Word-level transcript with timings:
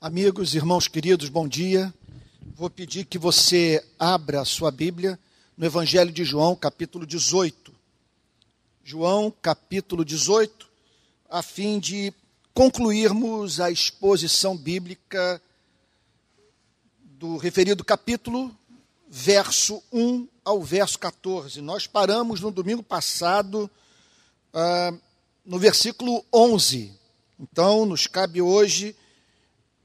Amigos, 0.00 0.54
irmãos 0.54 0.86
queridos, 0.86 1.28
bom 1.28 1.48
dia. 1.48 1.92
Vou 2.54 2.70
pedir 2.70 3.04
que 3.04 3.18
você 3.18 3.84
abra 3.98 4.40
a 4.40 4.44
sua 4.44 4.70
Bíblia 4.70 5.18
no 5.56 5.66
Evangelho 5.66 6.12
de 6.12 6.24
João, 6.24 6.54
capítulo 6.54 7.06
18. 7.06 7.74
João, 8.84 9.32
capítulo 9.42 10.04
18, 10.04 10.68
a 11.28 11.42
fim 11.42 11.78
de 11.78 12.14
concluirmos 12.54 13.58
a 13.60 13.70
exposição 13.70 14.56
bíblica 14.56 15.42
do 17.02 17.36
referido 17.36 17.84
capítulo, 17.84 18.56
verso 19.08 19.82
1 19.92 20.28
ao 20.46 20.62
verso 20.62 20.96
14. 21.00 21.60
Nós 21.60 21.88
paramos 21.88 22.40
no 22.40 22.52
domingo 22.52 22.82
passado 22.82 23.68
uh, 24.54 24.96
no 25.44 25.58
versículo 25.58 26.24
11. 26.32 26.94
Então, 27.40 27.84
nos 27.84 28.06
cabe 28.06 28.40
hoje 28.40 28.94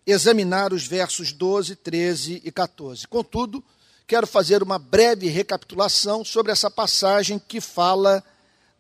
examinar 0.06 0.72
os 0.72 0.86
versos 0.86 1.32
12, 1.32 1.76
13 1.78 2.44
e 2.46 2.52
14. 2.52 3.08
Contudo, 3.08 3.64
quero 4.06 4.28
fazer 4.28 4.62
uma 4.62 4.78
breve 4.78 5.28
recapitulação 5.30 6.24
sobre 6.24 6.52
essa 6.52 6.70
passagem 6.70 7.40
que 7.40 7.60
fala 7.60 8.24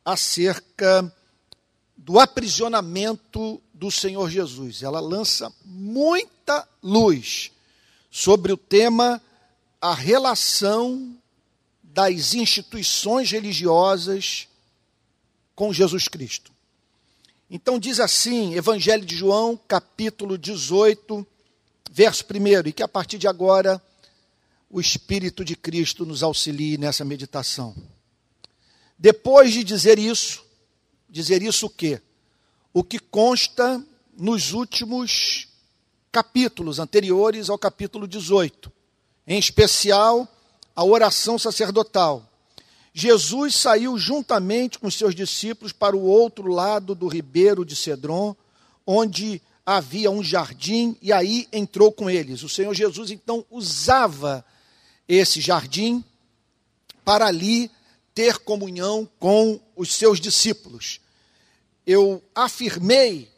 acerca 0.06 1.12
do 1.98 2.20
aprisionamento 2.20 3.60
do 3.74 3.90
Senhor 3.90 4.30
Jesus. 4.30 4.84
Ela 4.84 5.00
lança 5.00 5.52
muita 5.66 6.68
luz 6.84 7.52
sobre 8.12 8.52
o 8.52 8.58
tema 8.58 9.20
a 9.82 9.96
relação 9.96 11.18
das 11.94 12.34
instituições 12.34 13.32
religiosas 13.32 14.48
com 15.54 15.74
Jesus 15.74 16.08
Cristo. 16.08 16.52
Então 17.50 17.78
diz 17.78 18.00
assim, 18.00 18.56
Evangelho 18.56 19.06
de 19.06 19.16
João, 19.16 19.60
capítulo 19.68 20.38
18, 20.38 21.28
verso 21.92 22.24
1, 22.24 22.68
e 22.70 22.72
que 22.72 22.82
a 22.82 22.88
partir 22.88 23.18
de 23.18 23.28
agora 23.28 23.82
o 24.70 24.80
Espírito 24.80 25.44
de 25.44 25.56
Cristo 25.56 26.06
nos 26.06 26.24
auxilie 26.24 26.78
nessa 26.78 27.04
meditação. 27.04 27.76
Depois 28.98 29.52
de 29.52 29.62
dizer 29.62 30.00
isso, 30.00 30.46
dizer 31.10 31.42
isso 31.42 31.66
o 31.66 31.70
quê? 31.70 32.02
O 32.74 32.86
que 32.86 33.00
consta 33.00 33.86
nos 34.18 34.54
últimos 34.54 35.50
capítulos 36.10 36.80
anteriores 36.80 37.50
ao 37.50 37.58
capítulo 37.58 38.08
18, 38.08 38.72
em 39.28 39.38
especial 39.38 40.26
a 40.76 40.84
oração 40.84 41.38
sacerdotal 41.38 42.32
Jesus 42.94 43.56
saiu 43.56 43.98
juntamente 43.98 44.78
com 44.78 44.92
seus 44.92 45.16
discípulos 45.16 45.72
para 45.72 45.96
o 45.96 46.04
outro 46.04 46.48
lado 46.48 46.94
do 46.94 47.08
ribeiro 47.08 47.64
de 47.64 47.76
Cedron, 47.76 48.36
onde 48.86 49.42
havia 49.66 50.12
um 50.12 50.22
jardim, 50.22 50.98
e 51.02 51.14
aí 51.14 51.48
entrou 51.54 51.92
com 51.92 52.10
eles. 52.10 52.44
O 52.44 52.50
Senhor 52.50 52.74
Jesus 52.74 53.12
então 53.12 53.46
usava 53.50 54.44
esse 55.08 55.40
jardim 55.40 56.04
para 57.06 57.28
ali 57.28 57.72
ter 58.14 58.40
comunhão 58.40 59.08
com 59.20 59.60
os 59.76 59.94
seus 59.94 60.20
discípulos. 60.20 61.00
Eu 61.88 62.22
afirmei 62.36 63.32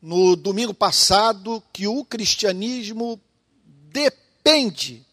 no 0.00 0.34
domingo 0.34 0.72
passado 0.72 1.62
que 1.72 1.86
o 1.86 2.04
cristianismo 2.04 3.20
depende 3.90 5.04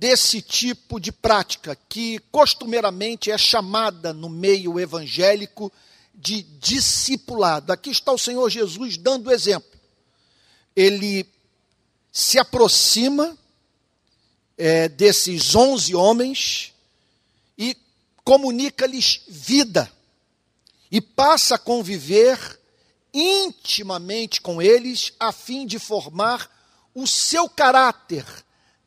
desse 0.00 0.40
tipo 0.40 0.98
de 0.98 1.12
prática, 1.12 1.76
que 1.86 2.18
costumeiramente 2.32 3.30
é 3.30 3.36
chamada 3.36 4.14
no 4.14 4.30
meio 4.30 4.80
evangélico 4.80 5.70
de 6.14 6.40
discipulado. 6.58 7.70
Aqui 7.70 7.90
está 7.90 8.10
o 8.10 8.16
Senhor 8.16 8.48
Jesus 8.48 8.96
dando 8.96 9.30
exemplo. 9.30 9.78
Ele 10.74 11.28
se 12.10 12.38
aproxima 12.38 13.36
é, 14.56 14.88
desses 14.88 15.54
onze 15.54 15.94
homens 15.94 16.72
e 17.58 17.76
comunica-lhes 18.24 19.20
vida 19.28 19.92
e 20.90 20.98
passa 20.98 21.56
a 21.56 21.58
conviver 21.58 22.58
intimamente 23.12 24.40
com 24.40 24.62
eles 24.62 25.12
a 25.20 25.30
fim 25.30 25.66
de 25.66 25.78
formar 25.78 26.50
o 26.94 27.06
seu 27.06 27.50
caráter 27.50 28.24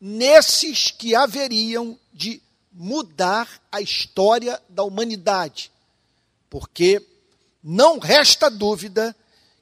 nesses 0.05 0.91
que 0.91 1.15
haveriam 1.15 1.97
de 2.11 2.41
mudar 2.73 3.47
a 3.71 3.79
história 3.79 4.61
da 4.67 4.83
humanidade. 4.83 5.71
Porque 6.49 7.01
não 7.63 7.99
resta 7.99 8.49
dúvida 8.49 9.15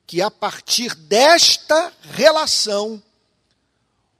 que 0.07 0.19
a 0.19 0.31
partir 0.31 0.95
desta 0.95 1.93
relação, 2.13 3.01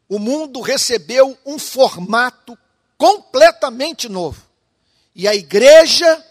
o 0.08 0.20
mundo 0.20 0.62
recebeu 0.62 1.36
um 1.44 1.58
formato 1.58 2.56
completamente 3.00 4.08
novo. 4.08 4.46
E 5.16 5.28
a 5.28 5.34
igreja 5.34 6.24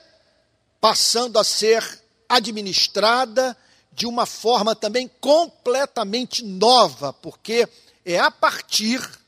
passando 0.81 1.37
a 1.37 1.43
ser 1.43 2.01
administrada 2.29 3.57
de 3.93 4.07
uma 4.07 4.25
forma 4.25 4.77
também 4.77 5.11
completamente 5.21 6.45
nova, 6.45 7.13
porque 7.13 7.69
é 8.05 8.21
a 8.21 8.31
partir 8.31 9.20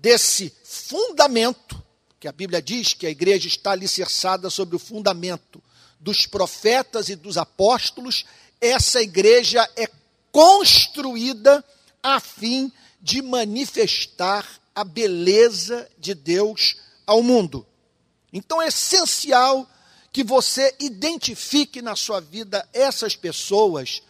desse 0.00 0.52
fundamento, 0.64 1.82
que 2.18 2.26
a 2.26 2.32
Bíblia 2.32 2.60
diz 2.60 2.94
que 2.94 3.06
a 3.06 3.10
igreja 3.10 3.46
está 3.46 3.72
alicerçada 3.72 4.48
sobre 4.48 4.76
o 4.76 4.78
fundamento 4.78 5.62
dos 5.98 6.26
profetas 6.26 7.08
e 7.08 7.16
dos 7.16 7.36
apóstolos, 7.36 8.24
essa 8.60 9.02
igreja 9.02 9.68
é 9.76 9.88
construída 10.32 11.64
a 12.02 12.18
fim 12.18 12.72
de 13.00 13.20
manifestar 13.20 14.46
a 14.74 14.84
beleza 14.84 15.88
de 15.98 16.14
Deus 16.14 16.76
ao 17.06 17.22
mundo. 17.22 17.66
Então 18.32 18.60
é 18.62 18.68
essencial 18.68 19.68
que 20.12 20.24
você 20.24 20.74
identifique 20.80 21.82
na 21.82 21.94
sua 21.94 22.20
vida 22.20 22.66
essas 22.72 23.16
pessoas 23.16 24.02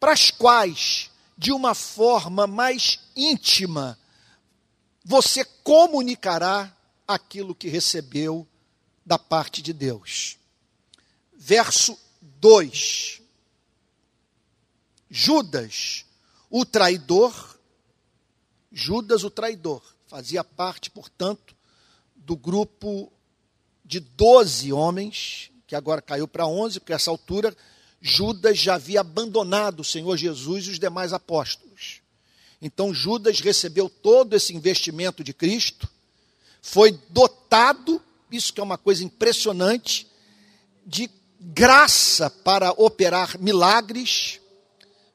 para 0.00 0.12
as 0.12 0.30
quais, 0.30 1.10
de 1.36 1.52
uma 1.52 1.74
forma 1.74 2.46
mais 2.46 2.98
íntima, 3.14 3.98
você 5.08 5.42
comunicará 5.42 6.70
aquilo 7.06 7.54
que 7.54 7.66
recebeu 7.66 8.46
da 9.06 9.18
parte 9.18 9.62
de 9.62 9.72
Deus. 9.72 10.36
Verso 11.34 11.98
2. 12.20 13.22
Judas, 15.08 16.04
o 16.50 16.66
traidor, 16.66 17.58
Judas, 18.70 19.24
o 19.24 19.30
traidor, 19.30 19.82
fazia 20.06 20.44
parte, 20.44 20.90
portanto, 20.90 21.56
do 22.14 22.36
grupo 22.36 23.10
de 23.82 24.00
12 24.00 24.74
homens, 24.74 25.50
que 25.66 25.74
agora 25.74 26.02
caiu 26.02 26.28
para 26.28 26.46
11, 26.46 26.80
porque 26.80 26.92
essa 26.92 27.10
altura 27.10 27.56
Judas 27.98 28.58
já 28.58 28.74
havia 28.74 29.00
abandonado 29.00 29.80
o 29.80 29.84
Senhor 29.84 30.18
Jesus 30.18 30.66
e 30.66 30.70
os 30.72 30.78
demais 30.78 31.14
apóstolos. 31.14 32.02
Então 32.60 32.92
Judas 32.92 33.40
recebeu 33.40 33.88
todo 33.88 34.34
esse 34.34 34.54
investimento 34.54 35.22
de 35.22 35.32
Cristo, 35.32 35.88
foi 36.60 36.98
dotado, 37.10 38.02
isso 38.30 38.52
que 38.52 38.60
é 38.60 38.64
uma 38.64 38.78
coisa 38.78 39.04
impressionante, 39.04 40.08
de 40.84 41.08
graça 41.40 42.28
para 42.28 42.72
operar 42.72 43.38
milagres, 43.38 44.40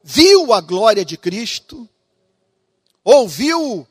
viu 0.01 0.53
a 0.53 0.61
glória 0.61 1.03
de 1.03 1.17
Cristo, 1.17 1.87
ouviu 3.03 3.85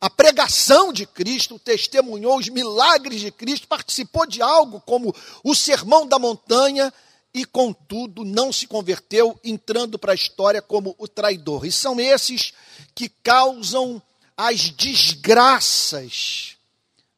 a 0.00 0.10
pregação 0.10 0.92
de 0.92 1.06
Cristo, 1.06 1.58
testemunhou 1.58 2.38
os 2.38 2.48
milagres 2.48 3.20
de 3.20 3.30
Cristo, 3.30 3.68
participou 3.68 4.26
de 4.26 4.42
algo 4.42 4.80
como 4.80 5.14
o 5.42 5.54
Sermão 5.54 6.06
da 6.06 6.18
Montanha, 6.18 6.92
e, 7.36 7.44
contudo, 7.44 8.24
não 8.24 8.50
se 8.50 8.66
converteu, 8.66 9.38
entrando 9.44 9.98
para 9.98 10.12
a 10.12 10.14
história 10.14 10.62
como 10.62 10.96
o 10.96 11.06
traidor. 11.06 11.66
E 11.66 11.70
são 11.70 12.00
esses 12.00 12.54
que 12.94 13.10
causam 13.10 14.00
as 14.34 14.70
desgraças 14.70 16.56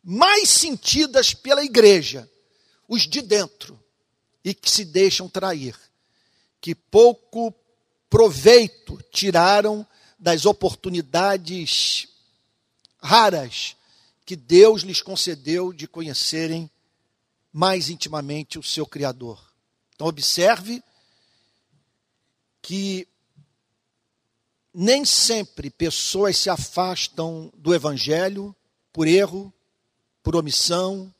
mais 0.03 0.49
sentidas 0.49 1.35
pela 1.35 1.65
igreja, 1.65 2.29
os 2.89 3.07
de 3.07 3.23
dentro, 3.23 3.81
e 4.45 4.53
que 4.53 4.69
se 4.69 4.85
deixam 4.85 5.29
trair, 5.29 5.79
que 6.61 6.75
pouco 6.75 7.55
proveito 8.11 9.01
tiraram 9.13 9.87
das 10.19 10.47
oportunidades 10.47 12.09
raras 13.01 13.77
que 14.27 14.35
Deus 14.35 14.83
lhes 14.83 15.01
concedeu 15.01 15.73
de 15.73 15.87
conhecerem 15.87 16.69
mais 17.53 17.89
intimamente 17.89 18.59
o 18.59 18.65
seu 18.65 18.85
Criador. 18.85 19.48
Então, 19.99 20.07
observe 20.07 20.81
que 22.63 23.09
nem 24.73 25.05
sempre 25.05 25.71
pessoas 25.71 26.37
se 26.37 26.49
afastam 26.49 27.53
do 27.57 27.75
Evangelho 27.75 28.55
por 28.93 29.09
erro, 29.09 29.53
por 30.23 30.37
omissão, 30.37 31.13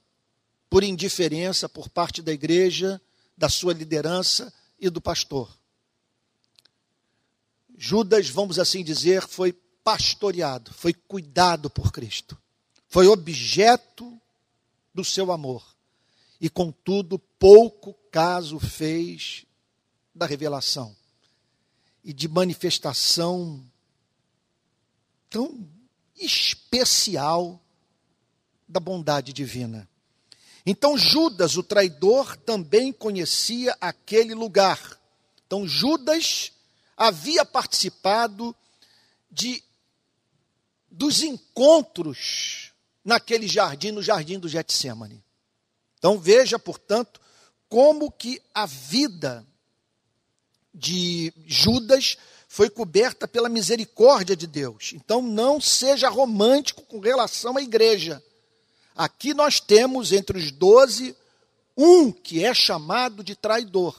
por 0.71 0.85
indiferença 0.85 1.69
por 1.69 1.89
parte 1.89 2.23
da 2.23 2.33
igreja, 2.33 3.03
da 3.37 3.49
sua 3.49 3.73
liderança 3.73 4.55
e 4.79 4.89
do 4.89 5.01
pastor. 5.01 5.53
Judas, 7.77 8.31
vamos 8.31 8.61
assim 8.61 8.85
dizer, 8.85 9.27
foi 9.27 9.53
pastoreado, 9.83 10.73
foi 10.73 10.95
cuidado 10.95 11.69
por 11.69 11.91
Cristo, 11.91 12.39
foi 12.87 13.09
objeto 13.09 14.17
do 14.95 15.05
seu 15.05 15.33
amor. 15.33 15.67
E, 16.41 16.49
contudo, 16.49 17.19
pouco 17.19 17.98
caso 18.11 18.59
fez 18.59 19.45
da 20.15 20.27
revelação 20.27 20.97
e 22.03 22.13
de 22.13 22.29
manifestação 22.29 23.65
tão 25.31 25.69
especial 26.17 27.61
da 28.67 28.81
bondade 28.81 29.33
divina. 29.33 29.89
Então, 30.67 30.99
Judas, 30.99 31.57
o 31.57 31.63
traidor, 31.63 32.37
também 32.37 32.93
conhecia 32.93 33.77
aquele 33.81 34.35
lugar. 34.35 35.01
Então, 35.47 35.67
Judas 35.67 36.53
havia 36.97 37.45
participado 37.45 38.55
de 39.31 39.63
dos 40.91 41.23
encontros 41.23 42.73
naquele 43.05 43.47
jardim, 43.47 43.93
no 43.93 44.03
jardim 44.03 44.39
do 44.39 44.49
Getsemane. 44.49 45.23
Então 45.99 46.19
veja, 46.19 46.59
portanto, 46.59 47.21
como 47.69 48.11
que 48.11 48.41
a 48.55 48.67
vida 48.67 49.47
de 50.73 51.33
Judas 51.47 52.17
foi 52.49 52.71
coberta 52.71 53.29
pela 53.29 53.49
misericórdia 53.49 54.35
de 54.35 54.47
Deus. 54.47 54.93
Então 54.95 55.21
não 55.21 55.61
seja 55.61 56.09
romântico 56.09 56.83
com 56.83 56.99
relação 56.99 57.57
à 57.57 57.63
igreja. 57.63 58.23
Aqui 58.97 59.35
nós 59.35 59.61
temos 59.61 60.13
entre 60.13 60.39
os 60.39 60.51
doze 60.51 61.15
um 61.77 62.11
que 62.11 62.45
é 62.45 62.53
chamado 62.53 63.23
de 63.23 63.37
traidor. 63.37 63.97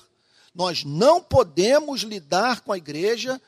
Nós 0.54 0.84
não 0.84 1.22
podemos 1.22 2.02
lidar 2.02 2.62
com 2.62 2.74
a 2.74 2.78
igreja 2.78 3.40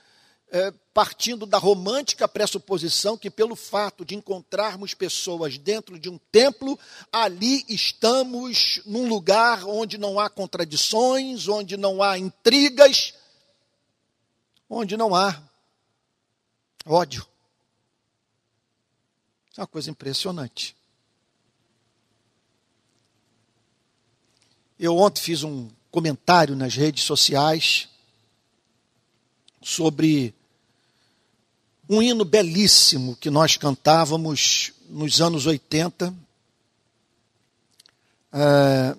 é, 0.51 0.69
partindo 0.93 1.45
da 1.45 1.57
romântica 1.57 2.27
pressuposição 2.27 3.17
que, 3.17 3.31
pelo 3.31 3.55
fato 3.55 4.03
de 4.03 4.15
encontrarmos 4.15 4.93
pessoas 4.93 5.57
dentro 5.57 5.97
de 5.97 6.09
um 6.09 6.17
templo, 6.29 6.77
ali 7.09 7.63
estamos 7.69 8.81
num 8.85 9.07
lugar 9.07 9.63
onde 9.63 9.97
não 9.97 10.19
há 10.19 10.29
contradições, 10.29 11.47
onde 11.47 11.77
não 11.77 12.03
há 12.03 12.17
intrigas, 12.19 13.13
onde 14.69 14.97
não 14.97 15.15
há 15.15 15.41
ódio. 16.85 17.25
É 19.55 19.61
uma 19.61 19.67
coisa 19.67 19.89
impressionante. 19.89 20.75
Eu 24.77 24.97
ontem 24.97 25.21
fiz 25.21 25.43
um 25.43 25.69
comentário 25.89 26.55
nas 26.57 26.75
redes 26.75 27.03
sociais 27.05 27.87
sobre 29.61 30.33
um 31.91 32.01
hino 32.01 32.23
belíssimo 32.23 33.17
que 33.17 33.29
nós 33.29 33.57
cantávamos 33.57 34.71
nos 34.89 35.19
anos 35.19 35.45
80, 35.45 36.13
é, 38.31 38.95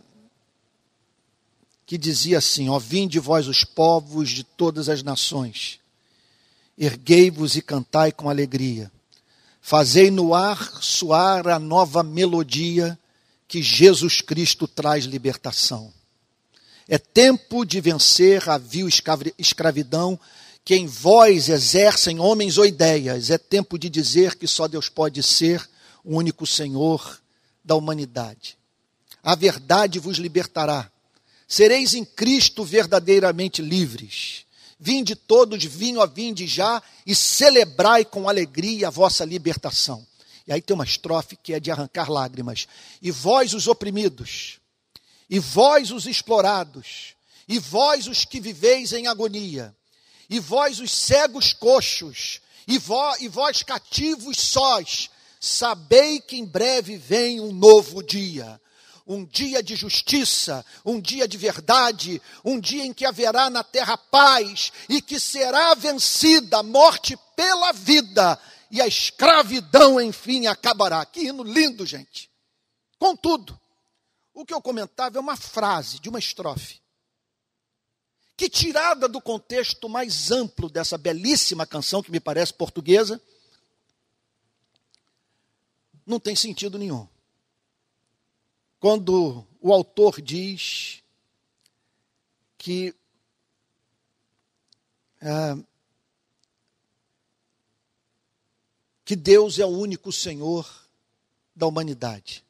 que 1.87 1.97
dizia 1.97 2.37
assim: 2.37 2.69
Ó, 2.69 2.79
vinde 2.79 3.19
vós 3.19 3.49
os 3.49 3.65
povos 3.65 4.29
de 4.29 4.45
todas 4.45 4.91
as 4.91 5.03
nações, 5.03 5.81
erguei-vos 6.77 7.57
e 7.57 7.63
cantai 7.63 8.13
com 8.13 8.29
alegria, 8.29 8.93
fazei 9.63 10.11
no 10.11 10.35
ar 10.35 10.63
soar 10.83 11.49
a 11.49 11.59
nova 11.59 12.03
melodia 12.03 12.99
que 13.49 13.63
Jesus 13.63 14.21
Cristo 14.21 14.69
traz 14.69 15.05
libertação. 15.05 15.91
É 16.87 16.99
tempo 16.99 17.65
de 17.65 17.81
vencer 17.81 18.51
a 18.51 18.59
vil 18.59 18.87
escravidão 19.39 20.21
que 20.65 20.75
em 20.75 20.87
vós 20.87 21.49
exercem 21.49 22.21
homens 22.21 22.59
ou 22.59 22.65
ideias. 22.65 23.31
É 23.31 23.39
tempo 23.39 23.79
de 23.79 23.89
dizer 23.89 24.37
que 24.37 24.47
só 24.47 24.69
Deus 24.69 24.89
pode 24.89 25.23
ser 25.23 25.69
o 26.05 26.17
único 26.17 26.47
Senhor 26.47 27.21
da 27.65 27.75
humanidade. 27.75 28.57
A 29.23 29.35
verdade 29.35 29.99
vos 29.99 30.19
libertará. 30.19 30.91
Sereis 31.47 31.95
em 31.95 32.05
Cristo 32.05 32.65
verdadeiramente 32.65 33.61
livres. 33.61 34.45
Vinde 34.79 35.15
todos, 35.15 35.63
vinho 35.65 36.01
a 36.01 36.07
vinde 36.07 36.47
já, 36.47 36.83
e 37.07 37.15
celebrai 37.15 38.05
com 38.05 38.29
alegria 38.29 38.89
a 38.89 38.91
vossa 38.91 39.25
libertação. 39.25 40.05
E 40.47 40.53
aí 40.53 40.61
tem 40.61 40.75
uma 40.75 40.85
estrofe 40.85 41.37
que 41.37 41.53
é 41.55 41.61
de 41.61 41.71
arrancar 41.71 42.11
lágrimas. 42.11 42.67
E 43.01 43.11
vós 43.11 43.55
os 43.55 43.69
oprimidos, 43.69 44.59
e 45.31 45.39
vós 45.39 45.93
os 45.93 46.07
explorados, 46.07 47.15
e 47.47 47.61
vós 47.61 48.09
os 48.09 48.25
que 48.25 48.41
viveis 48.41 48.93
em 48.93 49.07
agonia, 49.07 49.73
e 50.33 50.41
vós 50.41 50.81
os 50.81 50.91
cegos 50.91 51.53
coxos, 51.53 52.41
e, 52.67 52.79
vós, 52.79 53.21
e 53.21 53.29
vós 53.29 53.63
cativos 53.63 54.39
sós, 54.39 55.11
sabei 55.39 56.23
que 56.23 56.39
em 56.39 56.47
breve 56.47 56.97
vem 56.97 57.39
um 57.39 57.53
novo 57.53 58.03
dia. 58.03 58.59
Um 59.07 59.27
dia 59.27 59.63
de 59.63 59.77
justiça, 59.77 60.65
um 60.87 60.99
dia 60.99 61.29
de 61.29 61.37
verdade, 61.37 62.23
um 62.43 62.59
dia 62.59 62.83
em 62.83 62.95
que 62.95 63.05
haverá 63.05 63.51
na 63.51 63.63
terra 63.63 63.99
paz 63.99 64.73
e 64.89 65.03
que 65.03 65.21
será 65.21 65.75
vencida 65.75 66.61
a 66.61 66.63
morte 66.63 67.15
pela 67.37 67.73
vida 67.73 68.41
e 68.71 68.81
a 68.81 68.87
escravidão, 68.87 70.01
enfim, 70.01 70.47
acabará. 70.47 71.05
Que 71.05 71.27
hino 71.27 71.43
lindo, 71.43 71.85
gente. 71.85 72.31
Contudo, 72.99 73.61
o 74.33 74.47
que 74.47 74.55
eu 74.55 74.63
comentava 74.63 75.19
é 75.19 75.21
uma 75.21 75.37
frase 75.37 76.01
de 76.01 76.09
uma 76.09 76.19
estrofe 76.19 76.82
que, 78.43 78.51
tirada 78.51 79.07
do 79.07 79.21
contexto 79.21 79.89
mais 79.89 80.33
amplo 80.33 80.69
dessa 80.69 80.99
belíssima 80.99 81.65
canção, 81.65 82.03
que 82.03 82.11
me 82.11 82.19
parece 82.19 82.53
portuguesa, 82.53 83.23
não 86.05 86.19
tem 86.19 86.35
sentido 86.35 86.77
nenhum. 86.77 87.07
Quando 88.81 89.47
o 89.61 89.73
autor 89.73 90.21
diz 90.21 91.05
que 92.59 92.93
é, 95.21 95.57
que 99.05 99.15
Deus 99.15 99.61
é 99.61 99.65
o 99.65 99.69
único 99.69 100.11
Senhor 100.11 100.69
da 101.55 101.69
humanidade. 101.69 102.45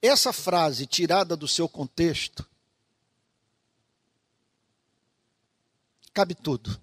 Essa 0.00 0.32
frase, 0.32 0.86
tirada 0.86 1.36
do 1.36 1.46
seu 1.46 1.68
contexto, 1.68 2.48
cabe 6.12 6.34
tudo. 6.34 6.80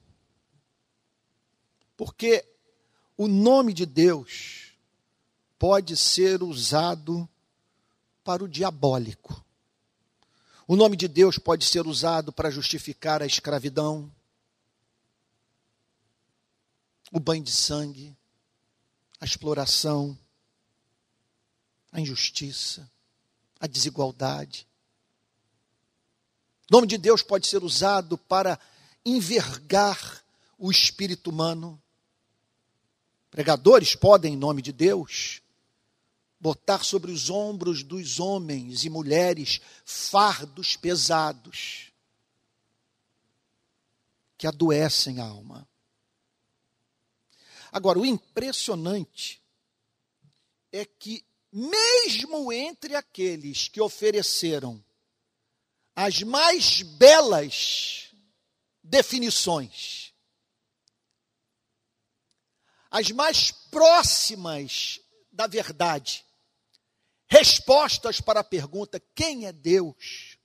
Porque 1.95 2.45
o 3.17 3.27
nome 3.27 3.73
de 3.73 3.85
Deus 3.85 4.73
pode 5.57 5.97
ser 5.97 6.41
usado 6.41 7.27
para 8.23 8.43
o 8.43 8.47
diabólico. 8.47 9.43
O 10.67 10.75
nome 10.75 10.95
de 10.95 11.07
Deus 11.07 11.37
pode 11.37 11.65
ser 11.65 11.87
usado 11.87 12.31
para 12.31 12.51
justificar 12.51 13.21
a 13.21 13.25
escravidão, 13.25 14.11
o 17.11 17.19
banho 17.19 17.43
de 17.43 17.51
sangue, 17.51 18.15
a 19.19 19.25
exploração, 19.25 20.17
a 21.91 21.99
injustiça, 21.99 22.89
a 23.59 23.67
desigualdade. 23.67 24.67
O 26.69 26.75
nome 26.75 26.87
de 26.87 26.97
Deus 26.97 27.23
pode 27.23 27.47
ser 27.47 27.63
usado 27.63 28.17
para 28.17 28.59
envergar 29.05 30.23
o 30.57 30.69
espírito 30.69 31.29
humano. 31.29 31.81
Pregadores 33.31 33.95
podem, 33.95 34.33
em 34.33 34.37
nome 34.37 34.61
de 34.61 34.71
Deus, 34.71 35.41
botar 36.39 36.83
sobre 36.83 37.11
os 37.11 37.29
ombros 37.29 37.83
dos 37.83 38.19
homens 38.19 38.85
e 38.85 38.89
mulheres 38.89 39.59
fardos 39.83 40.75
pesados 40.75 41.91
que 44.37 44.47
adoecem 44.47 45.19
a 45.19 45.25
alma. 45.25 45.67
Agora, 47.71 47.99
o 47.99 48.05
impressionante 48.05 49.41
é 50.71 50.85
que, 50.85 51.23
mesmo 51.51 52.51
entre 52.51 52.95
aqueles 52.95 53.67
que 53.67 53.81
ofereceram 53.81 54.83
as 55.95 56.23
mais 56.23 56.81
belas 56.81 58.08
definições. 58.89 60.13
As 62.91 63.11
mais 63.11 63.51
próximas 63.51 64.99
da 65.31 65.47
verdade. 65.47 66.25
Respostas 67.27 68.19
para 68.19 68.39
a 68.39 68.43
pergunta: 68.43 68.99
quem 69.13 69.45
é 69.45 69.51
Deus? 69.51 70.37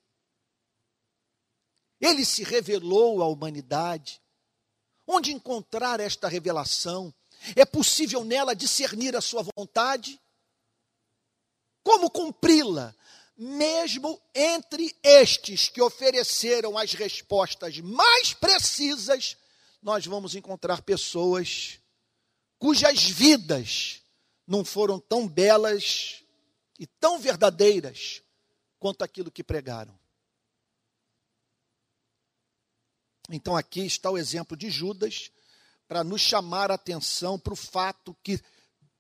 Ele 2.01 2.25
se 2.25 2.45
revelou 2.45 3.23
à 3.23 3.27
humanidade. 3.27 4.21
Onde 5.07 5.33
encontrar 5.33 6.01
esta 6.01 6.29
revelação? 6.29 7.15
É 7.57 7.65
possível 7.65 8.25
nela 8.25 8.55
discernir 8.55 9.15
a 9.17 9.21
sua 9.21 9.45
vontade? 9.57 10.21
como 11.85 12.11
cumpri-la? 12.11 12.97
Mesmo 13.37 14.21
entre 14.35 14.97
estes 15.03 15.69
que 15.69 15.83
ofereceram 15.83 16.79
as 16.79 16.93
respostas 16.93 17.79
mais 17.79 18.33
precisas, 18.33 19.37
nós 19.83 20.07
vamos 20.07 20.35
encontrar 20.35 20.83
pessoas 20.83 21.81
cujas 22.59 23.03
vidas 23.03 24.03
não 24.47 24.65
foram 24.65 25.01
tão 25.01 25.29
belas 25.29 26.23
e 26.79 26.87
tão 26.87 27.19
verdadeiras 27.19 28.23
quanto 28.79 29.03
aquilo 29.03 29.31
que 29.31 29.43
pregaram. 29.43 29.99
Então 33.31 33.57
aqui 33.57 33.81
está 33.81 34.11
o 34.11 34.19
exemplo 34.19 34.57
de 34.57 34.71
Judas 34.71 35.31
para 35.89 36.05
nos 36.05 36.21
chamar 36.21 36.71
a 36.71 36.75
atenção 36.75 37.39
para 37.39 37.53
o 37.53 37.57
fato 37.57 38.17
que 38.23 38.41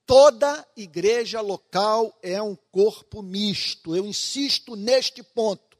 toda 0.06 0.66
igreja 0.76 1.40
local 1.40 2.16
é 2.22 2.40
um 2.40 2.56
corpo 2.56 3.22
misto. 3.22 3.94
Eu 3.94 4.06
insisto 4.06 4.76
neste 4.76 5.22
ponto. 5.22 5.78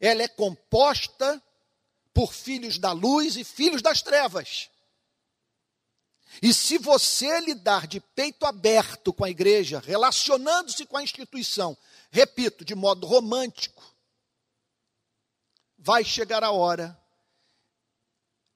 Ela 0.00 0.22
é 0.22 0.28
composta 0.28 1.42
por 2.12 2.32
filhos 2.32 2.78
da 2.78 2.92
luz 2.92 3.36
e 3.36 3.44
filhos 3.44 3.82
das 3.82 4.02
trevas. 4.02 4.68
E 6.40 6.54
se 6.54 6.78
você 6.78 7.40
lidar 7.40 7.86
de 7.86 8.00
peito 8.00 8.46
aberto 8.46 9.12
com 9.12 9.24
a 9.24 9.30
igreja, 9.30 9.80
relacionando-se 9.84 10.86
com 10.86 10.96
a 10.96 11.02
instituição, 11.02 11.76
repito, 12.10 12.64
de 12.64 12.74
modo 12.74 13.06
romântico, 13.06 13.84
vai 15.76 16.04
chegar 16.04 16.42
a 16.42 16.50
hora 16.50 16.98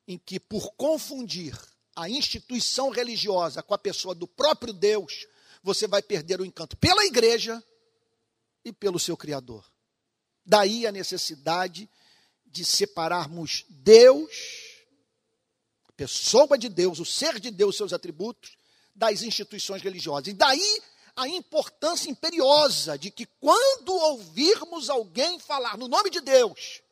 em 0.09 0.17
que, 0.17 0.39
por 0.39 0.73
confundir 0.75 1.55
a 1.97 2.11
instituição 2.11 2.91
religiosa 2.91 3.63
com 3.63 3.73
a 3.73 3.79
pessoa 3.79 4.15
do 4.15 4.29
próprio 4.29 4.75
Deus, 4.75 5.27
você 5.63 5.89
vai 5.89 6.03
perder 6.03 6.41
o 6.41 6.45
encanto 6.45 6.77
pela 6.77 7.05
igreja 7.07 7.63
e 8.63 8.71
pelo 8.71 8.99
seu 8.99 9.17
Criador. 9.17 9.65
Daí 10.45 10.87
a 10.87 10.93
necessidade 10.93 11.89
de 12.45 12.65
separarmos 12.65 13.65
Deus, 13.69 14.31
a 15.89 15.93
pessoa 15.93 16.59
de 16.59 16.69
Deus, 16.69 17.01
o 17.01 17.05
ser 17.05 17.41
de 17.41 17.51
Deus, 17.51 17.77
seus 17.77 17.95
atributos, 17.95 18.59
das 18.95 19.23
instituições 19.23 19.83
religiosas. 19.83 20.29
E 20.29 20.33
daí 20.35 20.83
a 21.17 21.27
importância 21.27 22.11
imperiosa 22.11 22.99
de 22.99 23.11
que 23.11 23.25
quando 23.41 23.89
ouvirmos 23.89 24.91
alguém 24.91 25.39
falar 25.41 25.79
no 25.79 25.89
nome 25.89 26.11
de 26.11 26.21
Deus, 26.21 26.83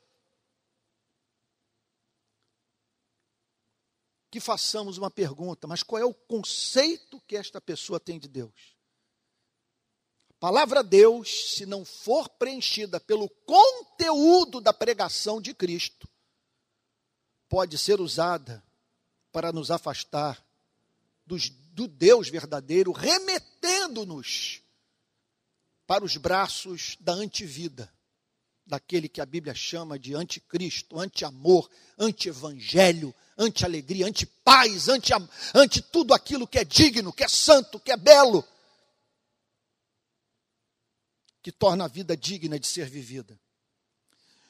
que 4.35 4.41
façamos 4.41 4.99
uma 4.99 5.13
pergunta, 5.13 5.69
mas 5.69 5.85
qual 5.85 6.03
é 6.03 6.05
o 6.05 6.13
conceito 6.13 7.21
que 7.21 7.37
esta 7.37 7.61
pessoa 7.61 8.01
tem 8.01 8.19
de 8.19 8.27
Deus? 8.27 8.77
A 10.29 10.35
palavra 10.41 10.83
Deus, 10.83 11.55
se 11.55 11.65
não 11.65 11.85
for 11.85 12.29
preenchida 12.29 12.99
pelo 12.99 13.29
conteúdo 13.29 14.61
da 14.61 14.73
pregação 14.73 15.41
de 15.41 15.55
Cristo, 15.55 16.09
pode 17.49 17.79
ser 17.79 18.01
usada 18.01 18.61
para 19.31 19.53
nos 19.53 19.71
afastar 19.71 20.45
dos, 21.25 21.49
do 21.49 21.87
Deus 21.87 22.29
verdadeiro, 22.29 22.91
remetendo-nos 22.91 24.63
para 25.87 26.05
os 26.05 26.17
braços 26.17 26.97
da 26.99 27.13
antivida, 27.13 27.89
daquele 28.67 29.09
que 29.09 29.21
a 29.21 29.27
Bíblia 29.27 29.55
chama 29.55 29.97
de 29.97 30.13
anticristo, 30.13 30.99
anti-amor, 30.99 31.71
anti-evangelho, 31.97 33.15
anti-alegria, 33.37 34.07
anti-paz, 34.07 34.89
anti, 34.89 35.13
anti 35.55 35.83
tudo 35.83 36.15
aquilo 36.15 36.47
que 36.47 36.59
é 36.59 36.65
digno, 36.65 37.13
que 37.13 37.25
é 37.25 37.29
santo, 37.29 37.81
que 37.81 37.91
é 37.91 37.97
belo, 37.97 38.47
que 41.43 41.53
torna 41.53 41.85
a 41.85 41.89
vida 41.89 42.17
digna 42.17 42.59
de 42.59 42.67
ser 42.67 42.89
vivida. 42.89 43.39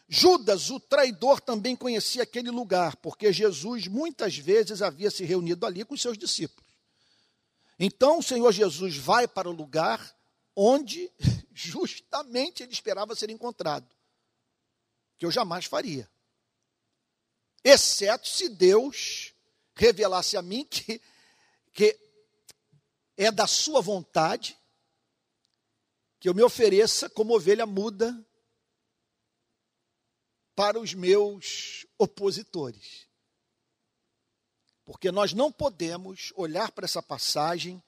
Judas, 0.07 0.71
o 0.71 0.79
traidor, 0.79 1.41
também 1.41 1.75
conhecia 1.75 2.23
aquele 2.23 2.51
lugar, 2.51 2.97
porque 2.97 3.33
Jesus 3.33 3.89
muitas 3.89 4.37
vezes 4.37 4.83
havia 4.83 5.11
se 5.11 5.25
reunido 5.25 5.65
ali 5.67 5.85
com 5.85 5.97
seus 5.97 6.19
discípulos. 6.19 6.65
Então 7.79 8.19
o 8.19 8.23
Senhor 8.23 8.53
Jesus 8.53 8.97
vai 8.97 9.27
para 9.27 9.49
o 9.49 9.53
lugar 9.53 10.15
onde 10.55 11.11
justamente 11.53 12.63
ele 12.63 12.73
esperava 12.73 13.17
ser 13.17 13.31
encontrado, 13.31 13.89
que 15.19 15.27
eu 15.27 15.31
jamais 15.31 15.65
faria 15.65 16.09
exceto 17.65 18.29
se 18.29 18.49
Deus 18.51 19.33
revelasse 19.75 20.37
a 20.37 20.43
mim 20.43 20.65
que, 20.65 21.01
que 21.73 21.99
é 23.17 23.33
da 23.33 23.47
sua 23.47 23.81
vontade 23.81 24.57
que 26.21 26.29
eu 26.29 26.35
me 26.35 26.43
ofereça 26.43 27.09
como 27.11 27.35
ovelha 27.35 27.67
muda 27.67 28.15
para 30.55 30.79
os 30.79 30.95
meus 30.95 31.87
opositores. 31.99 33.07
Porque 34.85 35.11
nós 35.11 35.33
não 35.33 35.51
podemos 35.51 36.33
olhar 36.37 36.71
para 36.73 36.85
essa 36.85 37.03
passagem 37.03 37.83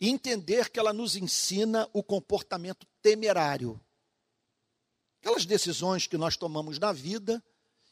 e 0.00 0.08
entender 0.08 0.70
que 0.70 0.78
ela 0.78 0.92
nos 0.92 1.16
ensina 1.16 1.88
o 1.92 2.02
comportamento 2.02 2.86
temerário. 3.02 3.78
Aquelas 5.20 5.44
decisões 5.44 6.06
que 6.06 6.16
nós 6.16 6.36
tomamos 6.36 6.78
na 6.78 6.92
vida 6.92 7.42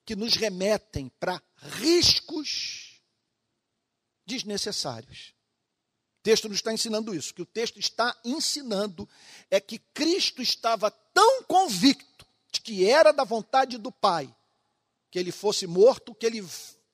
que 0.08 0.16
nos 0.16 0.36
remetem 0.36 1.10
para 1.20 1.38
riscos 1.54 2.98
desnecessários. 4.24 5.34
O 6.20 6.22
texto 6.22 6.48
nos 6.48 6.56
está 6.56 6.72
ensinando 6.72 7.14
isso. 7.14 7.32
O 7.32 7.34
que 7.34 7.42
o 7.42 7.46
texto 7.46 7.78
está 7.78 8.18
ensinando 8.24 9.06
é 9.50 9.60
que 9.60 9.78
Cristo 9.78 10.40
estava 10.40 10.90
tão 10.90 11.42
convicto 11.42 12.26
de 12.50 12.62
que 12.62 12.88
era 12.88 13.12
da 13.12 13.22
vontade 13.22 13.76
do 13.76 13.92
Pai 13.92 14.34
que 15.10 15.18
ele 15.18 15.30
fosse 15.30 15.66
morto, 15.66 16.14
que 16.14 16.24
ele, 16.24 16.42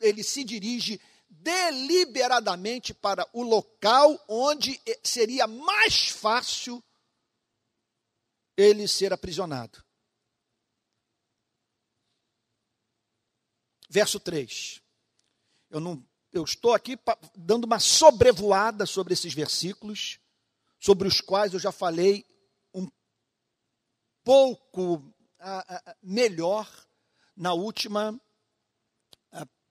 ele 0.01 0.25
se 0.25 0.43
dirige 0.43 1.01
deliberadamente 1.31 2.93
para 2.93 3.29
o 3.33 3.45
local 3.45 4.21
onde 4.27 4.81
seria 5.05 5.47
mais 5.47 6.09
fácil 6.09 6.83
ele 8.57 8.89
ser 8.89 9.13
aprisionado. 9.13 9.85
Verso 13.95 14.19
3. 14.19 14.83
Eu, 15.71 15.79
não, 15.79 16.05
eu 16.33 16.43
estou 16.43 16.75
aqui 16.75 16.99
dando 17.37 17.65
uma 17.65 17.79
sobrevoada 17.79 18.87
sobre 18.87 19.15
esses 19.15 19.33
versículos, 19.33 20.19
sobre 20.81 21.07
os 21.07 21.21
quais 21.21 21.55
eu 21.55 21.61
já 21.61 21.71
falei 21.71 22.27
um 22.75 22.89
pouco 24.25 25.01
melhor 26.03 26.69
na 27.37 27.53
última 27.53 28.21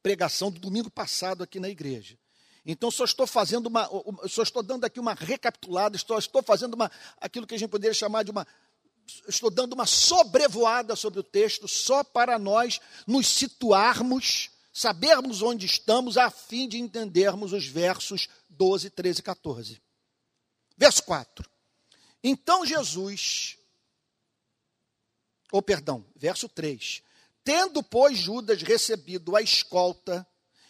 pregação 0.01 0.49
do 0.49 0.59
domingo 0.59 0.89
passado 0.89 1.43
aqui 1.43 1.59
na 1.59 1.67
igreja. 1.67 2.17
Então, 2.65 2.89
só 2.89 3.03
estou 3.03 3.27
fazendo 3.27 3.67
uma, 3.67 3.89
só 4.29 4.41
estou 4.41 4.63
dando 4.63 4.85
aqui 4.85 5.01
uma 5.01 5.13
recapitulada, 5.13 5.97
só 5.97 6.17
estou 6.17 6.41
fazendo 6.41 6.75
uma, 6.75 6.89
aquilo 7.17 7.45
que 7.45 7.55
a 7.55 7.57
gente 7.57 7.69
poderia 7.69 7.93
chamar 7.93 8.23
de 8.23 8.31
uma 8.31 8.47
estou 9.27 9.49
dando 9.49 9.73
uma 9.73 9.85
sobrevoada 9.85 10.95
sobre 10.95 11.19
o 11.19 11.23
texto 11.23 11.67
só 11.67 12.03
para 12.03 12.37
nós 12.37 12.79
nos 13.05 13.27
situarmos, 13.27 14.49
sabermos 14.71 15.41
onde 15.41 15.65
estamos, 15.65 16.17
a 16.17 16.29
fim 16.29 16.67
de 16.67 16.79
entendermos 16.79 17.53
os 17.53 17.65
versos 17.65 18.27
12, 18.49 18.89
13 18.89 19.19
e 19.19 19.23
14. 19.23 19.81
Verso 20.77 21.03
4. 21.03 21.49
Então 22.23 22.65
Jesus, 22.65 23.57
ou 25.51 25.61
perdão, 25.61 26.05
verso 26.15 26.47
3. 26.47 27.03
Tendo, 27.43 27.83
pois, 27.83 28.17
Judas 28.17 28.61
recebido 28.61 29.35
a 29.35 29.41
escolta 29.41 30.25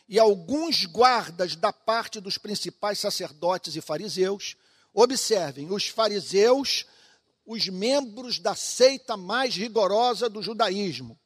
e 0.10 0.20
alguns 0.20 0.86
guardas 0.86 1.56
da 1.56 1.72
parte 1.72 2.20
dos 2.20 2.38
principais 2.38 3.00
sacerdotes 3.00 3.76
e 3.76 3.82
fariseus, 3.82 4.56
observem, 4.94 5.72
os 5.72 5.88
fariseus 5.88 6.86
os 7.46 7.68
membros 7.68 8.40
da 8.40 8.56
seita 8.56 9.18
mais 9.18 9.56
rigorosa 9.56 10.30
do 10.30 10.42
judaísmo, 10.42 11.20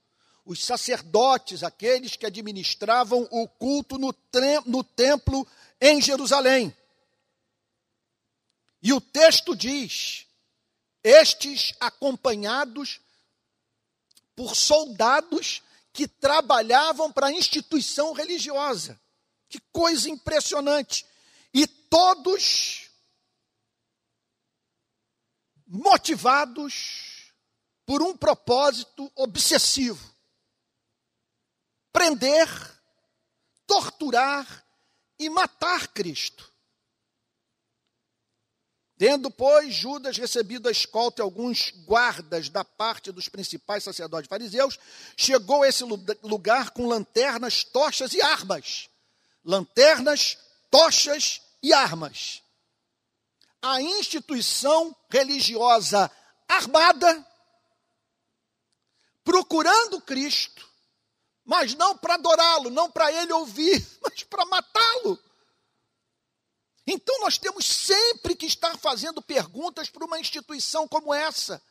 os 0.46 0.64
sacerdotes, 0.64 1.64
aqueles 1.64 2.16
que 2.16 2.26
administravam 2.26 3.28
o 3.30 3.48
culto 3.48 3.98
no, 3.98 4.16
no 4.66 4.84
templo 4.84 5.48
em 5.80 6.02
Jerusalém. 6.02 6.76
E 8.82 8.94
o 8.94 9.02
texto 9.02 9.56
diz: 9.56 10.26
estes 11.04 11.74
acompanhados 11.80 13.00
por 14.36 14.56
soldados 14.56 15.62
que 15.92 16.08
trabalhavam 16.08 17.12
para 17.12 17.28
a 17.28 17.32
instituição 17.32 18.14
religiosa. 18.14 19.00
Que 19.50 19.60
coisa 19.72 20.10
impressionante! 20.10 21.06
E 21.54 21.66
todos 21.66 22.87
motivados 25.68 27.34
por 27.86 28.02
um 28.02 28.16
propósito 28.16 29.12
obsessivo: 29.16 30.14
prender, 31.92 32.48
torturar 33.66 34.66
e 35.20 35.30
matar 35.30 35.88
Cristo. 35.90 36.52
Tendo, 38.98 39.30
pois, 39.30 39.76
Judas 39.76 40.18
recebido 40.18 40.68
a 40.68 40.72
escolta 40.72 41.22
e 41.22 41.24
alguns 41.24 41.72
guardas 41.86 42.50
da 42.50 42.66
parte 42.66 43.12
dos 43.12 43.30
principais 43.30 43.84
sacerdotes 43.84 44.28
fariseus, 44.28 44.80
chegou 45.16 45.62
a 45.62 45.68
esse 45.68 45.84
lugar 46.24 46.72
com 46.72 46.88
lanternas, 46.88 47.64
tochas 47.64 48.14
e 48.14 48.22
armas. 48.22 48.90
Lanternas, 49.46 50.38
tochas 50.72 51.42
e 51.62 51.72
armas. 51.72 52.42
A 53.70 53.82
instituição 53.82 54.96
religiosa 55.10 56.10
armada, 56.48 57.28
procurando 59.26 60.00
Cristo, 60.00 60.66
mas 61.44 61.74
não 61.74 61.98
para 61.98 62.14
adorá-lo, 62.14 62.70
não 62.70 62.90
para 62.90 63.12
ele 63.12 63.34
ouvir, 63.34 63.86
mas 64.02 64.24
para 64.24 64.46
matá-lo. 64.46 65.20
Então 66.88 67.20
nós 67.20 67.38
temos 67.38 67.66
sempre 67.66 68.38
que 68.38 68.46
estar 68.46 68.78
fazendo 68.78 69.22
perguntas 69.22 69.90
para 69.90 70.06
uma 70.06 70.18
instituição 70.18 70.88
como 70.88 71.14
essa. 71.14 71.62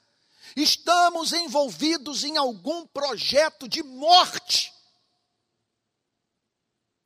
Estamos 0.55 1.33
envolvidos 1.33 2.25
em 2.25 2.37
algum 2.37 2.87
projeto 2.87 3.67
de 3.67 3.83
morte. 3.83 4.71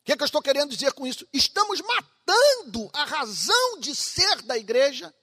O 0.01 0.05
que, 0.05 0.13
é 0.13 0.17
que 0.17 0.23
eu 0.23 0.27
estou 0.27 0.43
querendo 0.43 0.71
dizer 0.71 0.93
com 0.93 1.07
isso? 1.07 1.27
Estamos 1.33 1.81
matando 1.81 2.91
a 2.93 3.05
razão 3.05 3.79
de 3.81 3.95
ser 3.95 4.43
da 4.43 4.57
igreja. 4.57 5.15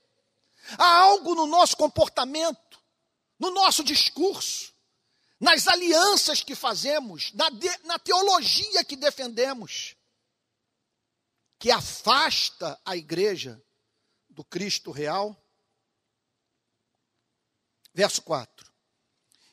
Há 0.78 1.00
algo 1.00 1.34
no 1.34 1.48
nosso 1.48 1.76
comportamento, 1.76 2.80
no 3.40 3.50
nosso 3.52 3.84
discurso, 3.84 4.74
nas 5.40 5.68
alianças 5.68 6.44
que 6.44 6.56
fazemos, 6.56 7.32
na, 7.34 7.50
de, 7.50 7.70
na 7.86 7.98
teologia 7.98 8.84
que 8.84 8.96
defendemos, 8.96 9.96
que 11.58 11.72
afasta 11.72 12.80
a 12.86 12.96
igreja 12.96 13.62
do 14.30 14.44
Cristo 14.44 14.92
real. 14.92 15.36
Verso 17.94 18.22
4. 18.22 18.72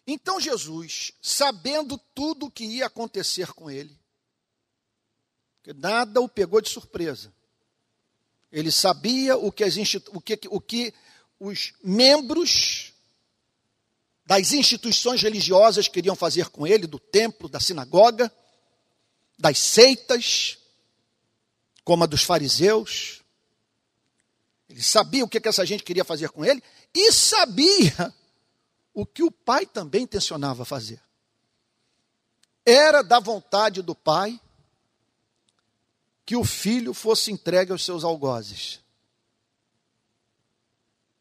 Então 0.06 0.38
Jesus, 0.38 1.12
sabendo 1.22 1.96
tudo 2.14 2.46
o 2.46 2.50
que 2.50 2.64
ia 2.64 2.86
acontecer 2.86 3.54
com 3.54 3.70
ele, 3.70 3.98
nada 5.72 6.20
o 6.20 6.28
pegou 6.28 6.60
de 6.60 6.68
surpresa. 6.68 7.32
Ele 8.52 8.70
sabia 8.70 9.36
o 9.36 9.50
que, 9.50 9.64
as 9.64 9.76
o 10.12 10.20
que, 10.20 10.38
o 10.48 10.60
que 10.60 10.94
os 11.40 11.72
membros 11.82 12.92
das 14.26 14.52
instituições 14.52 15.22
religiosas 15.22 15.88
queriam 15.88 16.16
fazer 16.16 16.48
com 16.48 16.66
ele, 16.66 16.86
do 16.86 16.98
templo, 16.98 17.48
da 17.48 17.60
sinagoga, 17.60 18.32
das 19.38 19.58
seitas, 19.58 20.58
como 21.82 22.04
a 22.04 22.06
dos 22.06 22.22
fariseus. 22.22 23.22
Ele 24.68 24.82
sabia 24.82 25.24
o 25.24 25.28
que, 25.28 25.40
que 25.40 25.48
essa 25.48 25.66
gente 25.66 25.82
queria 25.82 26.04
fazer 26.04 26.30
com 26.30 26.44
ele 26.44 26.62
e 26.94 27.12
sabia 27.12 28.14
o 28.94 29.04
que 29.04 29.22
o 29.22 29.30
pai 29.30 29.66
também 29.66 30.02
intencionava 30.02 30.64
fazer. 30.64 31.00
Era 32.64 33.02
da 33.02 33.20
vontade 33.20 33.82
do 33.82 33.94
pai 33.94 34.40
que 36.24 36.36
o 36.36 36.44
filho 36.44 36.94
fosse 36.94 37.30
entregue 37.30 37.72
aos 37.72 37.84
seus 37.84 38.04
algozes. 38.04 38.80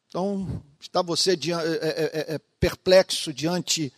Então, 0.07 0.63
está 0.79 1.01
você 1.01 1.31
é, 1.31 1.35
é, 1.35 2.33
é, 2.33 2.35
é, 2.35 2.39
perplexo 2.59 3.33
diante 3.33 3.91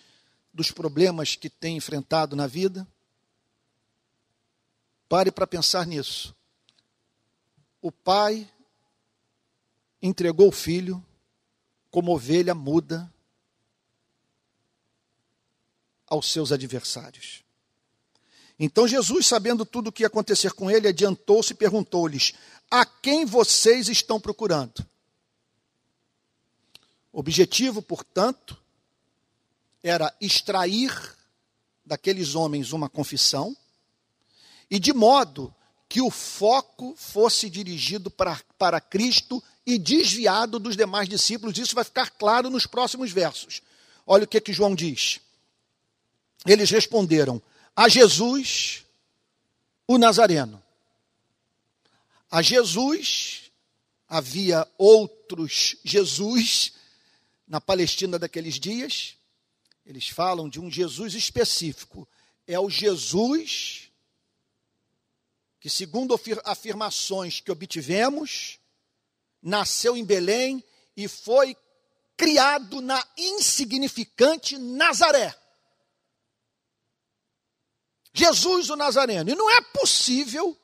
dos 0.53 0.71
problemas 0.71 1.35
que 1.35 1.50
tem 1.50 1.77
enfrentado 1.77 2.35
na 2.35 2.47
vida? 2.47 2.88
Pare 5.07 5.31
para 5.31 5.45
pensar 5.45 5.85
nisso 5.85 6.35
o 7.85 7.91
pai 7.91 8.51
entregou 10.01 10.47
o 10.47 10.51
filho 10.51 11.05
como 11.91 12.15
ovelha 12.15 12.55
muda 12.55 13.13
aos 16.07 16.31
seus 16.31 16.51
adversários. 16.51 17.44
Então 18.60 18.88
Jesus, 18.88 19.28
sabendo 19.28 19.65
tudo 19.65 19.88
o 19.88 19.91
que 19.91 20.04
ia 20.04 20.08
acontecer 20.08 20.54
com 20.54 20.72
ele, 20.72 20.88
adiantou-se 20.88 21.52
e 21.52 21.56
perguntou-lhes: 21.56 22.34
A 22.72 22.86
quem 22.86 23.26
vocês 23.26 23.89
estão 23.89 24.20
procurando? 24.20 24.86
O 27.12 27.20
objetivo, 27.20 27.82
portanto, 27.82 28.58
era 29.84 30.13
extrair 30.20 30.91
daqueles 31.86 32.34
homens 32.34 32.72
uma 32.72 32.89
confissão, 32.89 33.56
e 34.70 34.80
de 34.80 34.94
modo 34.94 35.54
que 35.88 36.02
o 36.02 36.10
foco 36.10 36.96
fosse 36.98 37.50
dirigido 37.50 38.10
para, 38.10 38.41
para 38.58 38.82
Cristo 38.82 39.44
e 39.65 39.78
desviado 39.78 40.60
dos 40.60 40.76
demais 40.76 41.08
discípulos. 41.08 41.58
Isso 41.58 41.76
vai 41.76 41.84
ficar 41.84 42.10
claro 42.12 42.50
nos 42.50 42.65
próximos 42.65 43.12
versos. 43.12 43.62
Olha 44.06 44.24
o 44.24 44.28
que, 44.28 44.41
que 44.41 44.54
João 44.54 44.76
diz. 44.76 45.20
Eles 46.46 46.70
responderam: 46.70 47.41
A 47.75 47.89
Jesus, 47.89 48.85
o 49.88 49.97
Nazareno. 49.97 50.63
A 52.31 52.41
Jesus, 52.41 53.51
havia 54.07 54.67
outros 54.77 55.75
Jesus 55.83 56.73
na 57.47 57.59
Palestina 57.59 58.17
daqueles 58.17 58.59
dias. 58.59 59.17
Eles 59.85 60.07
falam 60.07 60.49
de 60.49 60.59
um 60.59 60.71
Jesus 60.71 61.13
específico. 61.13 62.07
É 62.47 62.59
o 62.59 62.69
Jesus 62.69 63.91
que, 65.59 65.69
segundo 65.69 66.19
afirmações 66.43 67.39
que 67.39 67.51
obtivemos, 67.51 68.59
nasceu 69.41 69.97
em 69.97 70.05
Belém 70.05 70.63
e 70.95 71.07
foi 71.07 71.57
criado 72.15 72.81
na 72.81 73.05
insignificante 73.17 74.57
Nazaré. 74.57 75.35
Jesus 78.15 78.69
o 78.69 78.78
Nazareno. 78.78 79.30
E 79.30 79.36
não 79.36 79.49
é 79.49 79.62
possível 79.62 80.58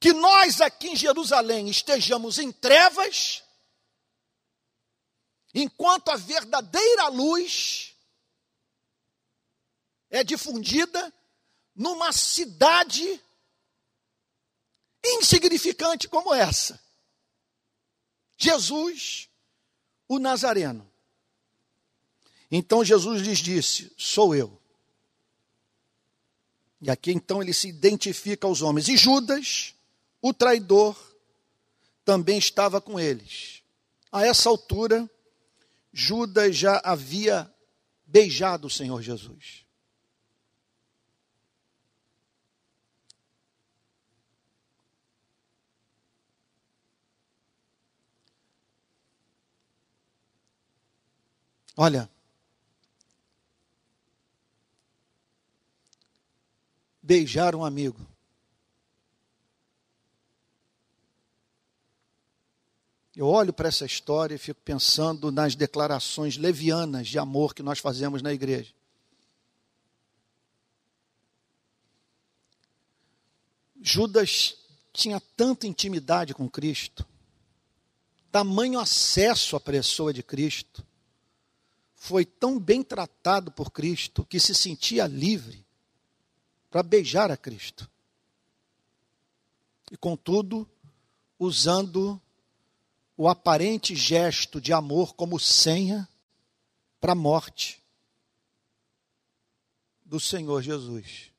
que 0.00 0.12
nós 0.12 0.60
aqui 0.60 0.88
em 0.88 0.96
Jerusalém 0.96 1.68
estejamos 1.68 2.38
em 2.38 2.50
trevas, 2.50 3.44
enquanto 5.54 6.08
a 6.08 6.16
verdadeira 6.16 7.08
luz 7.08 7.94
é 10.08 10.24
difundida 10.24 11.12
numa 11.74 12.12
cidade 12.12 13.22
insignificante 15.04 16.08
como 16.08 16.34
essa. 16.34 16.82
Jesus, 18.36 19.28
o 20.08 20.18
Nazareno. 20.18 20.90
Então 22.50 22.84
Jesus 22.84 23.22
lhes 23.22 23.38
disse: 23.38 23.92
Sou 23.96 24.34
eu. 24.34 24.59
E 26.80 26.90
aqui 26.90 27.12
então 27.12 27.42
ele 27.42 27.52
se 27.52 27.68
identifica 27.68 28.46
aos 28.46 28.62
homens. 28.62 28.88
E 28.88 28.96
Judas, 28.96 29.74
o 30.22 30.32
traidor, 30.32 30.96
também 32.04 32.38
estava 32.38 32.80
com 32.80 32.98
eles. 32.98 33.62
A 34.10 34.26
essa 34.26 34.48
altura, 34.48 35.08
Judas 35.92 36.56
já 36.56 36.80
havia 36.82 37.52
beijado 38.06 38.66
o 38.66 38.70
Senhor 38.70 39.02
Jesus. 39.02 39.64
Olha, 51.76 52.10
beijar 57.10 57.56
um 57.56 57.64
amigo. 57.64 57.98
Eu 63.16 63.26
olho 63.26 63.52
para 63.52 63.66
essa 63.66 63.84
história 63.84 64.36
e 64.36 64.38
fico 64.38 64.60
pensando 64.60 65.32
nas 65.32 65.56
declarações 65.56 66.36
levianas 66.36 67.08
de 67.08 67.18
amor 67.18 67.52
que 67.52 67.64
nós 67.64 67.80
fazemos 67.80 68.22
na 68.22 68.32
igreja. 68.32 68.72
Judas 73.82 74.54
tinha 74.92 75.20
tanta 75.36 75.66
intimidade 75.66 76.32
com 76.32 76.48
Cristo, 76.48 77.04
tamanho 78.30 78.78
acesso 78.78 79.56
à 79.56 79.60
pessoa 79.60 80.12
de 80.12 80.22
Cristo, 80.22 80.86
foi 81.96 82.24
tão 82.24 82.56
bem 82.56 82.84
tratado 82.84 83.50
por 83.50 83.72
Cristo 83.72 84.24
que 84.24 84.38
se 84.38 84.54
sentia 84.54 85.08
livre 85.08 85.68
para 86.70 86.82
beijar 86.82 87.30
a 87.30 87.36
Cristo. 87.36 87.90
E 89.90 89.96
contudo, 89.96 90.68
usando 91.38 92.20
o 93.16 93.28
aparente 93.28 93.94
gesto 93.94 94.60
de 94.60 94.72
amor 94.72 95.14
como 95.14 95.38
senha 95.38 96.08
para 97.00 97.12
a 97.12 97.16
morte 97.16 97.82
do 100.04 100.20
Senhor 100.20 100.62
Jesus. 100.62 101.30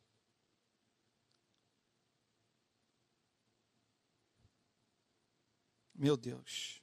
Meu 5.96 6.18
Deus. 6.18 6.82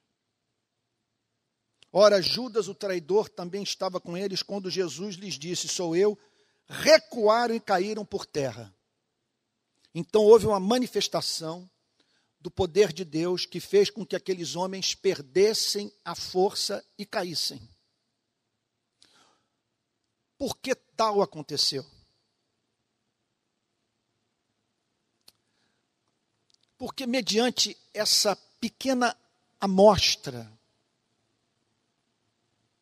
Ora, 1.92 2.22
Judas, 2.22 2.68
o 2.68 2.74
traidor, 2.74 3.28
também 3.28 3.62
estava 3.62 4.00
com 4.00 4.16
eles 4.16 4.42
quando 4.42 4.70
Jesus 4.70 5.16
lhes 5.16 5.34
disse: 5.34 5.66
Sou 5.68 5.96
eu. 5.96 6.18
Recuaram 6.68 7.54
e 7.54 7.60
caíram 7.60 8.04
por 8.04 8.26
terra. 8.26 8.74
Então 9.94 10.22
houve 10.22 10.46
uma 10.46 10.60
manifestação 10.60 11.68
do 12.40 12.50
poder 12.50 12.92
de 12.92 13.04
Deus 13.04 13.46
que 13.46 13.58
fez 13.58 13.90
com 13.90 14.06
que 14.06 14.14
aqueles 14.14 14.54
homens 14.54 14.94
perdessem 14.94 15.92
a 16.04 16.14
força 16.14 16.84
e 16.96 17.04
caíssem. 17.04 17.60
Por 20.36 20.56
que 20.56 20.74
tal 20.74 21.20
aconteceu? 21.20 21.84
Porque, 26.76 27.06
mediante 27.08 27.76
essa 27.92 28.36
pequena 28.60 29.16
amostra 29.60 30.50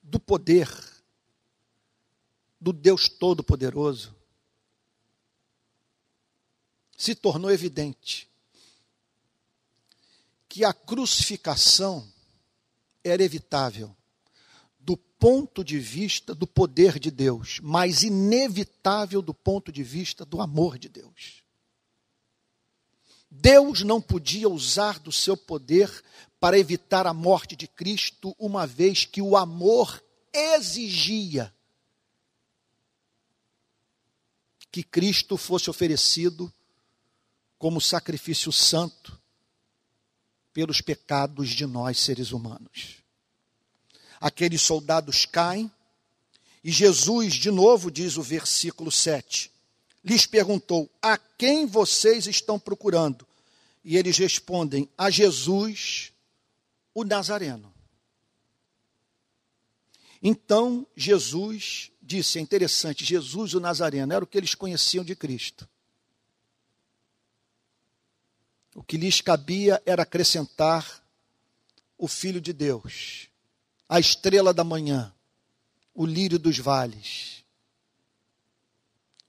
do 0.03 0.21
poder 0.21 0.69
do 2.61 2.73
Deus 2.73 3.09
Todo-Poderoso, 3.09 4.15
se 6.97 7.15
tornou 7.15 7.51
evidente 7.51 8.29
que 10.49 10.65
a 10.65 10.73
crucificação 10.73 12.07
era 13.05 13.23
evitável 13.23 13.95
do 14.81 14.97
ponto 14.97 15.63
de 15.63 15.79
vista 15.79 16.35
do 16.35 16.47
poder 16.47 16.99
de 16.99 17.11
Deus, 17.11 17.61
mas 17.63 18.03
inevitável 18.03 19.21
do 19.21 19.35
ponto 19.35 19.71
de 19.71 19.83
vista 19.83 20.25
do 20.25 20.41
amor 20.41 20.79
de 20.79 20.89
Deus. 20.89 21.43
Deus 23.31 23.83
não 23.83 24.01
podia 24.01 24.49
usar 24.49 24.99
do 24.99 25.13
seu 25.13 25.37
poder 25.37 26.03
para 26.41 26.59
evitar 26.59 27.07
a 27.07 27.13
morte 27.13 27.55
de 27.55 27.69
Cristo, 27.69 28.35
uma 28.39 28.67
vez 28.67 29.05
que 29.05 29.21
o 29.21 29.37
amor 29.37 30.03
exigia 30.33 31.53
que 34.77 34.83
Cristo 34.83 35.39
fosse 35.39 35.71
oferecido 35.71 36.53
como 37.59 37.81
sacrifício 37.81 38.53
santo 38.53 39.19
pelos 40.53 40.83
pecados 40.83 41.49
de 41.49 41.65
nós 41.65 41.99
seres 41.99 42.31
humanos. 42.31 42.97
Aqueles 44.21 44.61
soldados 44.61 45.25
caem 45.25 45.73
e 46.63 46.71
Jesus, 46.71 47.33
de 47.33 47.51
novo, 47.51 47.91
diz 47.91 48.19
o 48.19 48.23
versículo 48.23 48.93
7, 48.93 49.51
lhes 50.05 50.27
perguntou: 50.27 50.91
A 51.01 51.17
quem 51.17 51.65
vocês 51.65 52.27
estão 52.27 52.59
procurando? 52.59 53.27
E 53.83 53.97
eles 53.97 54.19
respondem: 54.19 54.91
A 54.99 55.09
Jesus, 55.09 56.13
o 56.93 57.03
Nazareno. 57.03 57.73
Então 60.23 60.87
Jesus 60.95 61.91
disse: 62.07 62.39
é 62.39 62.41
interessante, 62.41 63.05
Jesus 63.05 63.55
o 63.55 63.61
Nazareno, 63.61 64.13
era 64.13 64.25
o 64.25 64.27
que 64.27 64.39
eles 64.39 64.55
conheciam 64.55 65.05
de 65.05 65.17
Cristo. 65.17 65.69
O 68.75 68.83
que 68.83 68.97
lhes 68.97 69.21
cabia 69.21 69.83
era 69.85 70.03
acrescentar 70.03 71.03
o 71.99 72.07
Filho 72.07 72.41
de 72.41 72.53
Deus, 72.53 73.29
a 73.89 73.99
estrela 73.99 74.53
da 74.53 74.63
manhã, 74.63 75.13
o 75.95 76.05
lírio 76.05 76.39
dos 76.39 76.59
vales, 76.59 77.43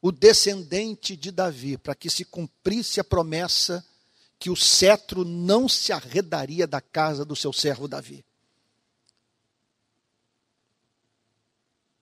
o 0.02 0.12
descendente 0.12 1.16
de 1.16 1.32
Davi, 1.32 1.78
para 1.78 1.96
que 1.96 2.10
se 2.10 2.26
cumprisse 2.26 3.00
a 3.00 3.04
promessa 3.04 3.86
que 4.38 4.50
o 4.50 4.56
cetro 4.56 5.26
não 5.26 5.68
se 5.68 5.92
arredaria 5.92 6.68
da 6.68 6.82
casa 6.82 7.26
do 7.26 7.36
seu 7.36 7.52
servo 7.52 7.88
Davi. 7.88 8.24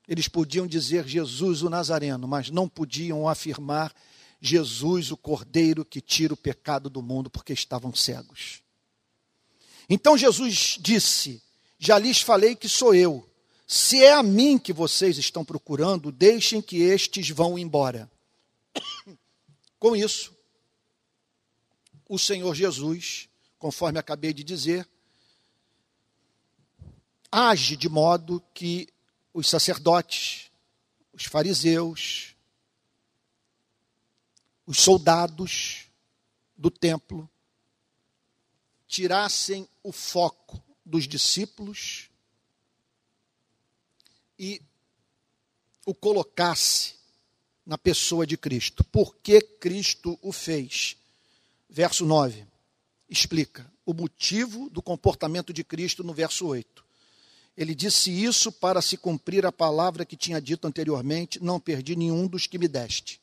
Eles 0.08 0.28
podiam 0.28 0.68
dizer 0.68 1.08
Jesus 1.08 1.62
o 1.62 1.70
Nazareno, 1.70 2.28
mas 2.28 2.50
não 2.50 2.70
podiam 2.70 3.28
afirmar 3.28 3.94
Jesus 4.40 5.12
o 5.12 5.18
Cordeiro 5.18 5.84
que 5.84 6.00
tira 6.00 6.34
o 6.34 6.38
pecado 6.38 6.90
do 6.90 7.02
mundo, 7.02 7.30
porque 7.30 7.54
estavam 7.54 7.94
cegos. 7.94 8.62
Então 9.90 10.18
Jesus 10.18 10.78
disse: 10.80 11.42
Já 11.78 11.98
lhes 11.98 12.22
falei 12.22 12.56
que 12.56 12.70
sou 12.70 12.94
eu. 12.94 13.28
Se 13.68 14.04
é 14.04 14.14
a 14.14 14.22
mim 14.22 14.60
que 14.60 14.72
vocês 14.72 15.18
estão 15.18 15.44
procurando, 15.44 16.12
deixem 16.12 16.62
que 16.62 16.78
estes 16.78 17.30
vão 17.30 17.58
embora. 17.58 18.10
Com 19.80 19.96
isso, 19.96 20.36
o 22.08 22.20
Senhor 22.20 22.54
Jesus, 22.54 23.28
conforme 23.58 23.98
acabei 23.98 24.34
de 24.34 24.44
dizer, 24.44 24.88
age 27.32 27.76
de 27.76 27.90
modo 27.90 28.42
que 28.54 28.88
os 29.36 29.50
sacerdotes, 29.50 30.50
os 31.12 31.26
fariseus, 31.26 32.34
os 34.66 34.78
soldados 34.78 35.88
do 36.56 36.72
templo 36.72 37.30
tirassem 38.88 39.68
o 39.84 39.92
foco 39.92 40.64
dos 40.86 41.06
discípulos 41.06 42.10
e 44.40 44.62
o 45.86 45.94
colocasse 45.94 46.96
na 47.66 47.78
pessoa 47.78 48.26
de 48.26 48.38
Cristo. 48.38 48.86
Por 48.86 49.18
que 49.18 49.42
Cristo 49.42 50.18
o 50.22 50.32
fez? 50.32 50.96
Verso 51.70 52.06
9 52.06 52.48
explica 53.10 53.70
o 53.86 53.94
motivo 53.94 54.70
do 54.70 54.82
comportamento 54.82 55.52
de 55.52 55.62
Cristo 55.62 56.06
no 56.06 56.14
verso 56.14 56.48
8. 56.48 56.85
Ele 57.58 57.74
disse 57.74 58.12
isso 58.12 58.52
para 58.52 58.82
se 58.82 58.98
cumprir 58.98 59.46
a 59.46 59.52
palavra 59.52 60.06
que 60.06 60.18
tinha 60.18 60.42
dito 60.42 60.68
anteriormente: 60.68 61.42
Não 61.42 61.60
perdi 61.60 61.96
nenhum 61.96 62.28
dos 62.28 62.48
que 62.48 62.58
me 62.58 62.68
deste. 62.68 63.22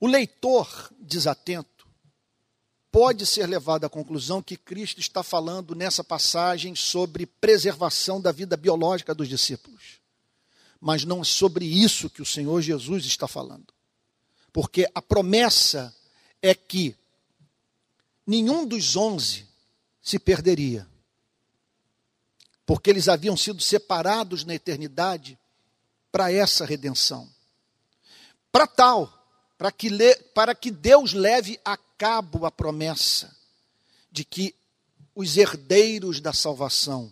O 0.00 0.06
leitor 0.06 0.92
desatento 1.00 1.88
pode 2.92 3.26
ser 3.26 3.46
levado 3.46 3.84
à 3.84 3.88
conclusão 3.88 4.40
que 4.40 4.56
Cristo 4.56 5.00
está 5.00 5.24
falando 5.24 5.74
nessa 5.74 6.04
passagem 6.04 6.74
sobre 6.76 7.26
preservação 7.26 8.20
da 8.20 8.30
vida 8.30 8.56
biológica 8.56 9.14
dos 9.14 9.28
discípulos. 9.28 9.98
Mas 10.80 11.04
não 11.04 11.22
é 11.22 11.24
sobre 11.24 11.64
isso 11.64 12.08
que 12.08 12.22
o 12.22 12.26
Senhor 12.26 12.62
Jesus 12.62 13.04
está 13.04 13.26
falando. 13.26 13.74
Porque 14.52 14.88
a 14.94 15.02
promessa 15.02 15.94
é 16.40 16.54
que 16.54 16.94
nenhum 18.24 18.64
dos 18.64 18.94
onze 18.94 19.46
se 20.00 20.18
perderia 20.18 20.86
porque 22.68 22.90
eles 22.90 23.08
haviam 23.08 23.34
sido 23.34 23.62
separados 23.62 24.44
na 24.44 24.54
eternidade 24.54 25.38
para 26.12 26.30
essa 26.30 26.66
redenção. 26.66 27.26
Para 28.52 28.66
tal, 28.66 29.10
para 29.56 29.72
que, 29.72 29.88
para 30.34 30.54
que 30.54 30.70
Deus 30.70 31.14
leve 31.14 31.58
a 31.64 31.78
cabo 31.78 32.44
a 32.44 32.50
promessa 32.50 33.34
de 34.12 34.22
que 34.22 34.54
os 35.14 35.38
herdeiros 35.38 36.20
da 36.20 36.34
salvação 36.34 37.10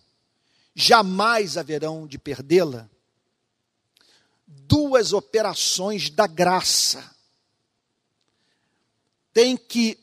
jamais 0.75 1.57
haverão 1.57 2.07
de 2.07 2.19
perdê-la, 2.19 2.87
duas 4.47 5.15
operações 5.15 6.11
da 6.11 6.27
graça 6.27 7.17
têm 9.33 9.57
que 9.57 9.99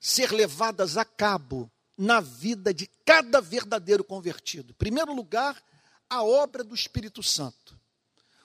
ser 0.00 0.32
levadas 0.32 0.96
a 0.96 1.04
cabo 1.04 1.70
na 1.98 2.20
vida 2.20 2.72
de 2.72 2.86
cada 3.04 3.40
verdadeiro 3.40 4.04
convertido. 4.04 4.70
Em 4.70 4.76
primeiro 4.76 5.12
lugar, 5.12 5.60
a 6.08 6.22
obra 6.22 6.62
do 6.62 6.74
Espírito 6.74 7.24
Santo. 7.24 7.78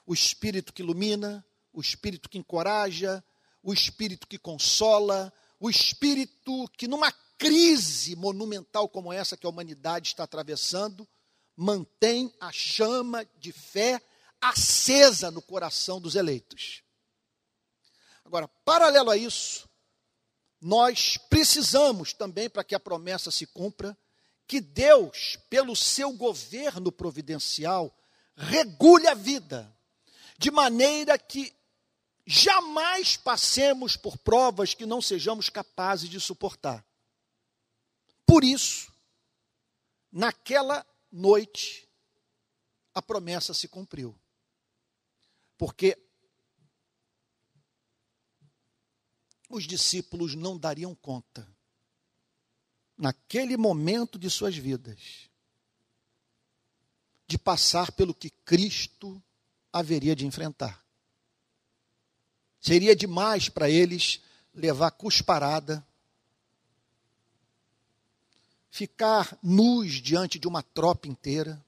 O 0.07 0.13
Espírito 0.13 0.73
que 0.73 0.81
ilumina, 0.81 1.45
o 1.71 1.79
Espírito 1.79 2.27
que 2.27 2.39
encoraja, 2.39 3.23
o 3.61 3.71
Espírito 3.71 4.27
que 4.27 4.39
consola, 4.39 5.31
o 5.59 5.69
Espírito 5.69 6.67
que, 6.75 6.87
numa 6.87 7.11
crise 7.37 8.15
monumental 8.15 8.89
como 8.89 9.13
essa 9.13 9.37
que 9.37 9.45
a 9.45 9.49
humanidade 9.49 10.07
está 10.07 10.23
atravessando, 10.23 11.07
mantém 11.55 12.33
a 12.39 12.51
chama 12.51 13.25
de 13.37 13.51
fé 13.51 14.01
acesa 14.41 15.29
no 15.29 15.41
coração 15.41 16.01
dos 16.01 16.15
eleitos. 16.15 16.83
Agora, 18.25 18.47
paralelo 18.65 19.11
a 19.11 19.17
isso, 19.17 19.69
nós 20.63 21.17
precisamos 21.17 22.13
também, 22.13 22.49
para 22.49 22.63
que 22.63 22.73
a 22.73 22.79
promessa 22.79 23.29
se 23.29 23.45
cumpra, 23.45 23.97
que 24.47 24.61
Deus, 24.61 25.37
pelo 25.49 25.75
seu 25.75 26.13
governo 26.13 26.91
providencial, 26.91 27.93
regule 28.35 29.07
a 29.07 29.13
vida, 29.13 29.75
de 30.37 30.49
maneira 30.49 31.19
que 31.19 31.53
jamais 32.25 33.17
passemos 33.17 33.97
por 33.97 34.17
provas 34.17 34.73
que 34.73 34.85
não 34.85 35.01
sejamos 35.01 35.49
capazes 35.49 36.09
de 36.09 36.19
suportar. 36.19 36.85
Por 38.25 38.43
isso, 38.43 38.91
naquela 40.11 40.85
noite, 41.11 41.89
a 42.93 43.01
promessa 43.01 43.53
se 43.53 43.67
cumpriu. 43.67 44.17
Porque 45.57 45.97
os 49.53 49.65
discípulos 49.65 50.33
não 50.33 50.57
dariam 50.57 50.95
conta 50.95 51.47
naquele 52.97 53.55
momento 53.55 54.17
de 54.17 54.29
suas 54.29 54.55
vidas, 54.55 55.29
de 57.27 57.37
passar 57.37 57.91
pelo 57.91 58.15
que 58.15 58.29
Cristo 58.29 59.21
haveria 59.71 60.15
de 60.15 60.25
enfrentar. 60.25 60.83
Seria 62.59 62.95
demais 62.95 63.47
para 63.47 63.69
eles 63.69 64.21
levar 64.53 64.91
cusparada, 64.91 65.85
ficar 68.71 69.37
nus 69.43 70.01
diante 70.01 70.39
de 70.39 70.47
uma 70.47 70.63
tropa 70.63 71.07
inteira. 71.07 71.63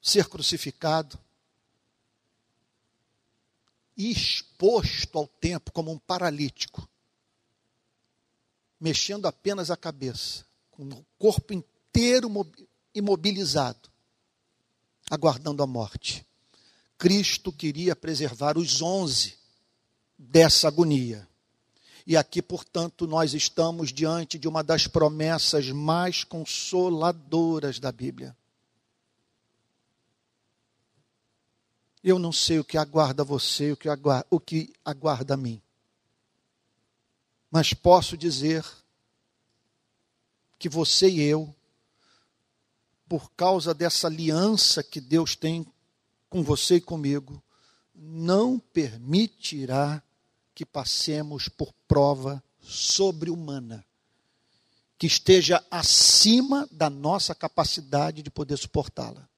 Ser 0.00 0.28
crucificado 0.28 1.18
e 3.96 4.10
exposto 4.10 5.18
ao 5.18 5.26
tempo 5.26 5.70
como 5.72 5.92
um 5.92 5.98
paralítico, 5.98 6.88
mexendo 8.80 9.26
apenas 9.26 9.70
a 9.70 9.76
cabeça, 9.76 10.46
com 10.70 10.84
o 10.84 11.04
corpo 11.18 11.52
inteiro 11.52 12.30
imobilizado, 12.94 13.90
aguardando 15.10 15.62
a 15.62 15.66
morte. 15.66 16.26
Cristo 16.96 17.52
queria 17.52 17.94
preservar 17.94 18.56
os 18.56 18.80
onze 18.80 19.38
dessa 20.18 20.68
agonia. 20.68 21.28
E 22.06 22.16
aqui, 22.16 22.40
portanto, 22.40 23.06
nós 23.06 23.34
estamos 23.34 23.92
diante 23.92 24.38
de 24.38 24.48
uma 24.48 24.62
das 24.64 24.86
promessas 24.86 25.70
mais 25.70 26.24
consoladoras 26.24 27.78
da 27.78 27.92
Bíblia. 27.92 28.36
Eu 32.02 32.18
não 32.18 32.32
sei 32.32 32.58
o 32.58 32.64
que 32.64 32.78
aguarda 32.78 33.22
você, 33.22 33.72
o 33.72 33.76
que 33.76 33.88
aguarda, 33.88 34.26
o 34.30 34.40
que 34.40 34.72
aguarda 34.84 35.34
a 35.34 35.36
mim. 35.36 35.60
Mas 37.50 37.74
posso 37.74 38.16
dizer 38.16 38.64
que 40.58 40.68
você 40.68 41.08
e 41.08 41.20
eu, 41.20 41.54
por 43.08 43.30
causa 43.32 43.74
dessa 43.74 44.06
aliança 44.06 44.82
que 44.82 45.00
Deus 45.00 45.34
tem 45.34 45.66
com 46.28 46.42
você 46.42 46.76
e 46.76 46.80
comigo, 46.80 47.42
não 47.94 48.58
permitirá 48.58 50.02
que 50.54 50.66
passemos 50.66 51.48
por 51.48 51.72
prova 51.88 52.44
sobre-humana, 52.60 53.84
que 54.98 55.06
esteja 55.06 55.64
acima 55.70 56.68
da 56.70 56.90
nossa 56.90 57.34
capacidade 57.34 58.22
de 58.22 58.30
poder 58.30 58.58
suportá-la. 58.58 59.29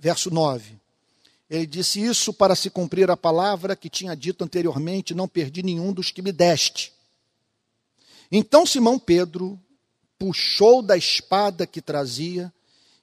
Verso 0.00 0.30
9. 0.30 0.80
Ele 1.48 1.66
disse 1.66 2.00
isso 2.02 2.32
para 2.32 2.56
se 2.56 2.70
cumprir 2.70 3.10
a 3.10 3.16
palavra 3.16 3.76
que 3.76 3.90
tinha 3.90 4.16
dito 4.16 4.42
anteriormente: 4.42 5.14
Não 5.14 5.28
perdi 5.28 5.62
nenhum 5.62 5.92
dos 5.92 6.10
que 6.10 6.22
me 6.22 6.32
deste. 6.32 6.92
Então 8.32 8.64
Simão 8.64 8.98
Pedro 8.98 9.60
puxou 10.18 10.80
da 10.80 10.96
espada 10.96 11.66
que 11.66 11.82
trazia 11.82 12.52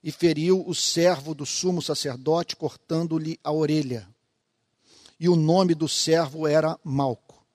e 0.03 0.11
feriu 0.11 0.63
o 0.65 0.73
servo 0.73 1.35
do 1.35 1.45
sumo 1.45 1.81
sacerdote, 1.81 2.55
cortando-lhe 2.55 3.39
a 3.43 3.51
orelha. 3.51 4.07
E 5.19 5.27
o 5.27 5.35
nome 5.35 5.75
do 5.75 5.87
servo 5.87 6.47
era 6.47 6.79
Malco. 6.83 7.45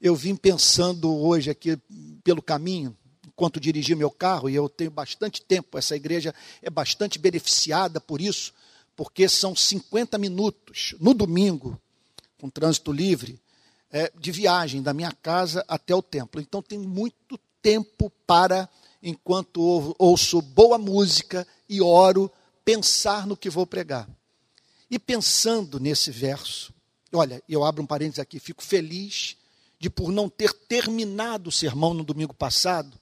Eu 0.00 0.14
vim 0.14 0.36
pensando 0.36 1.12
hoje 1.12 1.50
aqui 1.50 1.76
pelo 2.22 2.42
caminho, 2.42 2.96
enquanto 3.26 3.58
dirigi 3.58 3.94
meu 3.94 4.10
carro, 4.10 4.48
e 4.48 4.54
eu 4.54 4.68
tenho 4.68 4.90
bastante 4.90 5.42
tempo, 5.42 5.78
essa 5.78 5.96
igreja 5.96 6.34
é 6.62 6.70
bastante 6.70 7.18
beneficiada 7.18 8.00
por 8.00 8.20
isso 8.20 8.52
porque 8.96 9.28
são 9.28 9.54
50 9.54 10.16
minutos 10.16 10.94
no 10.98 11.12
domingo, 11.12 11.78
com 12.40 12.48
trânsito 12.48 12.90
livre, 12.90 13.38
é, 13.90 14.10
de 14.18 14.32
viagem 14.32 14.82
da 14.82 14.94
minha 14.94 15.12
casa 15.12 15.64
até 15.68 15.94
o 15.94 16.02
templo. 16.02 16.40
Então 16.40 16.62
tem 16.62 16.78
muito 16.78 17.38
tempo 17.60 18.10
para, 18.26 18.68
enquanto 19.02 19.94
ouço 19.98 20.40
boa 20.40 20.78
música 20.78 21.46
e 21.68 21.82
oro, 21.82 22.32
pensar 22.64 23.26
no 23.26 23.36
que 23.36 23.50
vou 23.50 23.66
pregar. 23.66 24.08
E 24.90 24.98
pensando 24.98 25.78
nesse 25.78 26.10
verso, 26.10 26.72
olha, 27.12 27.42
eu 27.48 27.64
abro 27.64 27.82
um 27.82 27.86
parênteses 27.86 28.20
aqui, 28.20 28.38
fico 28.38 28.62
feliz 28.62 29.36
de 29.78 29.90
por 29.90 30.10
não 30.10 30.28
ter 30.28 30.52
terminado 30.52 31.50
o 31.50 31.52
sermão 31.52 31.92
no 31.92 32.02
domingo 32.02 32.32
passado, 32.32 32.98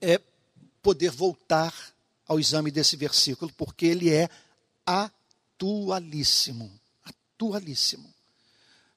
é 0.00 0.20
poder 0.82 1.10
voltar 1.10 1.72
ao 2.26 2.38
exame 2.38 2.70
desse 2.70 2.96
versículo, 2.96 3.52
porque 3.56 3.86
ele 3.86 4.10
é 4.10 4.28
atualíssimo. 4.86 6.70
Atualíssimo. 7.04 8.12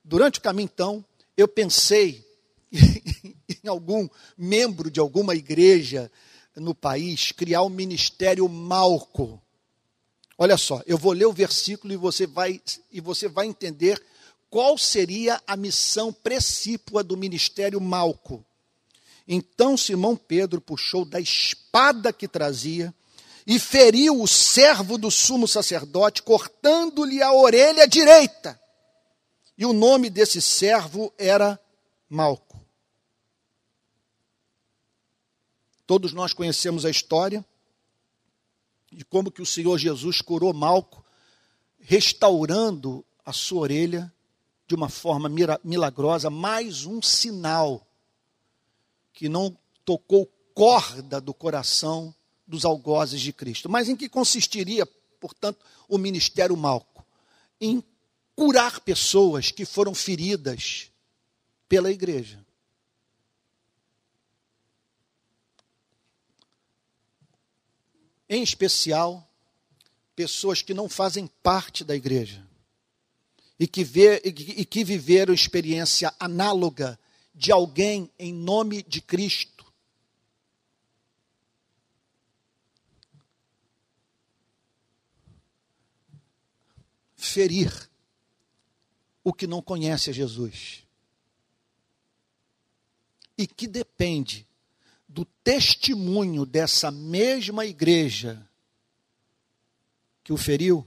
Durante 0.04 0.40
o 0.40 0.42
caminho, 0.42 0.70
então, 0.72 1.06
eu 1.36 1.48
pensei 1.48 2.24
em 3.64 3.68
algum 3.68 4.08
membro 4.38 4.90
de 4.92 5.00
alguma 5.00 5.36
igreja 5.36 6.12
no 6.56 6.74
país 6.74 7.32
criar 7.32 7.64
um 7.64 7.70
ministério 7.70 8.48
Malco. 8.48 9.42
Olha 10.38 10.58
só, 10.58 10.82
eu 10.86 10.98
vou 10.98 11.14
ler 11.14 11.26
o 11.26 11.34
versículo 11.34 11.94
e 11.94 11.98
você 11.98 12.28
vai 12.28 12.62
e 12.92 13.00
você 13.00 13.28
vai 13.28 13.48
entender 13.48 14.02
qual 14.50 14.78
seria 14.78 15.42
a 15.48 15.56
missão 15.56 16.12
precípua 16.14 17.04
do 17.04 17.18
ministério 17.18 17.80
Malco. 17.82 18.46
Então 19.28 19.76
Simão 19.76 20.16
Pedro 20.16 20.62
puxou 20.62 21.04
da 21.04 21.20
espada 21.20 22.14
que 22.14 22.28
trazia 22.28 22.94
e 23.46 23.60
feriu 23.60 24.22
o 24.22 24.28
servo 24.28 24.98
do 24.98 25.12
sumo 25.12 25.48
sacerdote, 25.48 26.24
cortando-lhe 26.24 27.22
a 27.22 27.32
orelha 27.32 27.88
direita. 27.88 28.60
E 29.58 29.66
o 29.66 29.74
nome 29.74 30.10
desse 30.10 30.42
servo 30.42 31.14
era 31.18 31.60
Malco. 32.10 32.60
Todos 35.86 36.14
nós 36.14 36.34
conhecemos 36.34 36.84
a 36.84 36.90
história 36.90 37.46
de 38.92 39.06
como 39.06 39.32
que 39.32 39.42
o 39.42 39.46
Senhor 39.46 39.78
Jesus 39.78 40.22
curou 40.22 40.54
Malco, 40.54 41.06
restaurando 41.80 43.06
a 43.24 43.32
sua 43.32 43.62
orelha 43.62 44.12
de 44.68 44.74
uma 44.74 44.90
forma 44.90 45.30
milagrosa, 45.64 46.30
mais 46.30 46.86
um 46.86 47.02
sinal 47.02 47.86
que 49.14 49.30
não 49.30 49.56
tocou 49.84 50.26
corda 50.56 51.22
do 51.22 51.34
coração 51.34 52.16
dos 52.48 52.66
algozes 52.66 53.22
de 53.22 53.34
Cristo. 53.34 53.70
Mas 53.70 53.90
em 53.90 53.96
que 53.96 54.10
consistiria, 54.10 54.86
portanto, 55.20 55.60
o 55.88 55.98
ministério 55.98 56.56
Malco? 56.56 57.06
Em 57.60 57.84
curar 58.36 58.80
pessoas 58.82 59.52
que 59.52 59.66
foram 59.66 59.96
feridas 59.96 60.92
pela 61.70 61.92
igreja. 61.92 62.44
Em 68.28 68.42
especial, 68.42 69.28
pessoas 70.16 70.62
que 70.62 70.74
não 70.74 70.90
fazem 70.90 71.28
parte 71.44 71.84
da 71.84 71.96
igreja 71.96 72.46
e 73.60 73.68
que, 73.68 73.84
vê, 73.84 74.22
e 74.26 74.66
que 74.66 74.84
viveram 74.84 75.34
experiência 75.34 76.14
análoga 76.20 77.00
de 77.34 77.52
alguém 77.52 78.10
em 78.18 78.34
nome 78.34 78.82
de 78.84 79.00
Cristo 79.02 79.55
ferir 87.26 87.90
o 89.24 89.34
que 89.34 89.48
não 89.48 89.62
conhece 89.62 90.10
a 90.10 90.14
Jesus. 90.14 90.84
E 93.38 93.48
que 93.48 93.68
depende 93.68 94.48
do 95.08 95.26
testemunho 95.26 96.46
dessa 96.46 96.92
mesma 96.92 97.66
igreja 97.66 98.48
que 100.24 100.32
o 100.32 100.38
feriu 100.38 100.86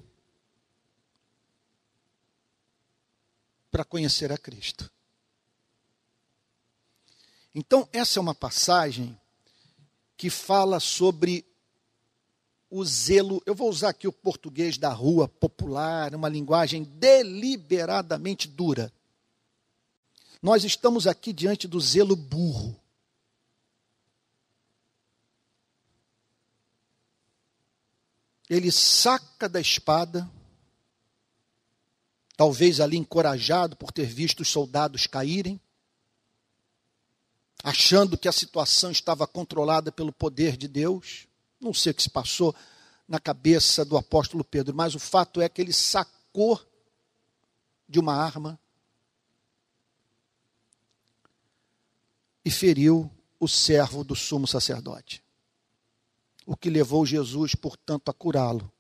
para 3.71 3.85
conhecer 3.85 4.33
a 4.33 4.39
Cristo. 4.39 4.91
Então, 7.55 7.89
essa 7.93 8.19
é 8.19 8.23
uma 8.23 8.35
passagem 8.35 9.19
que 10.17 10.31
fala 10.31 10.81
sobre 10.81 11.47
o 12.71 12.85
zelo, 12.85 13.43
eu 13.47 13.55
vou 13.55 13.71
usar 13.71 13.91
aqui 13.91 14.07
o 14.07 14.13
português 14.13 14.77
da 14.77 14.93
rua 14.93 15.27
popular, 15.27 16.15
uma 16.15 16.29
linguagem 16.29 16.85
deliberadamente 16.85 18.47
dura. 18.47 18.93
Nós 20.43 20.65
estamos 20.65 21.07
aqui 21.07 21.33
diante 21.33 21.67
do 21.67 21.81
zelo 21.81 22.15
burro. 22.15 22.79
Ele 28.49 28.73
saca 28.73 29.49
da 29.49 29.61
espada, 29.61 30.29
talvez 32.37 32.81
ali 32.81 32.97
encorajado 32.97 33.77
por 33.77 33.93
ter 33.93 34.07
visto 34.07 34.41
os 34.41 34.49
soldados 34.49 35.07
caírem, 35.07 35.61
achando 37.63 38.17
que 38.17 38.29
a 38.29 38.33
situação 38.33 38.91
estava 38.91 39.27
controlada 39.27 39.93
pelo 39.93 40.13
poder 40.13 40.57
de 40.57 40.69
Deus. 40.69 41.28
Não 41.61 41.75
sei 41.75 41.93
o 41.93 41.95
que 41.95 42.03
se 42.03 42.11
passou 42.11 42.55
na 43.07 43.19
cabeça 43.19 43.85
do 43.85 43.97
apóstolo 43.97 44.45
Pedro, 44.45 44.75
mas 44.75 44.95
o 44.95 44.99
fato 44.99 45.41
é 45.41 45.49
que 45.49 45.61
ele 45.61 45.73
sacou 45.73 46.61
de 47.89 47.99
uma 47.99 48.15
arma 48.15 48.59
e 52.45 52.51
feriu 52.51 53.11
o 53.41 53.49
servo 53.49 54.05
do 54.05 54.15
sumo 54.15 54.47
sacerdote. 54.47 55.23
O 56.47 56.57
que 56.57 56.71
levou 56.71 57.05
Jesus, 57.05 57.55
portanto, 57.55 58.09
a 58.09 58.15
curá-lo, 58.15 58.71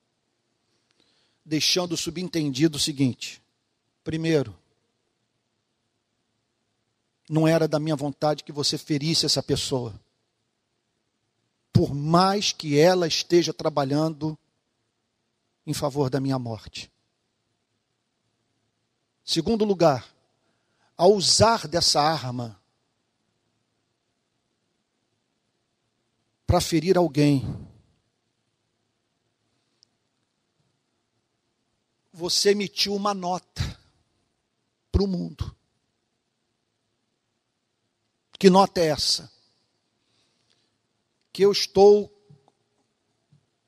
deixando 1.45 1.97
subentendido 1.97 2.77
o 2.77 2.81
seguinte: 2.81 3.43
primeiro, 4.05 4.59
não 7.29 7.47
era 7.47 7.69
da 7.69 7.79
minha 7.79 7.97
vontade 7.97 8.43
que 8.43 8.53
você 8.53 8.79
ferisse 8.79 9.27
essa 9.27 9.43
pessoa. 9.43 9.99
Por 11.79 11.95
mais 11.95 12.51
que 12.51 12.77
ela 12.77 13.07
esteja 13.07 13.55
trabalhando 13.55 14.37
em 15.65 15.73
favor 15.73 16.11
da 16.11 16.19
minha 16.19 16.37
morte. 16.37 16.91
Segundo 19.25 19.65
lugar, 19.65 20.13
ao 20.97 21.13
usar 21.13 21.69
dessa 21.69 22.03
arma 22.03 22.61
para 26.45 26.61
ferir 26.61 26.99
alguém, 26.99 27.45
você 32.13 32.51
emitiu 32.51 32.93
uma 32.93 33.15
nota 33.15 33.63
para 34.91 35.05
o 35.05 35.07
mundo. 35.07 35.57
Que 38.37 38.51
nota 38.51 38.81
é 38.81 38.87
essa? 38.87 39.38
Que 41.39 41.45
eu 41.45 41.53
estou 41.53 42.13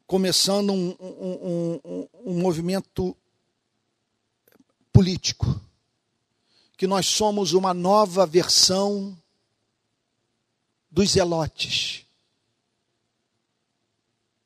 começando 0.04 0.72
um, 0.72 0.90
um, 0.98 1.80
um, 1.84 2.08
um 2.24 2.40
movimento 2.40 3.16
político. 4.92 5.46
Que 6.76 6.88
nós 6.88 7.06
somos 7.06 7.52
uma 7.52 7.72
nova 7.72 8.26
versão 8.26 9.16
dos 10.90 11.12
zelotes. 11.12 12.04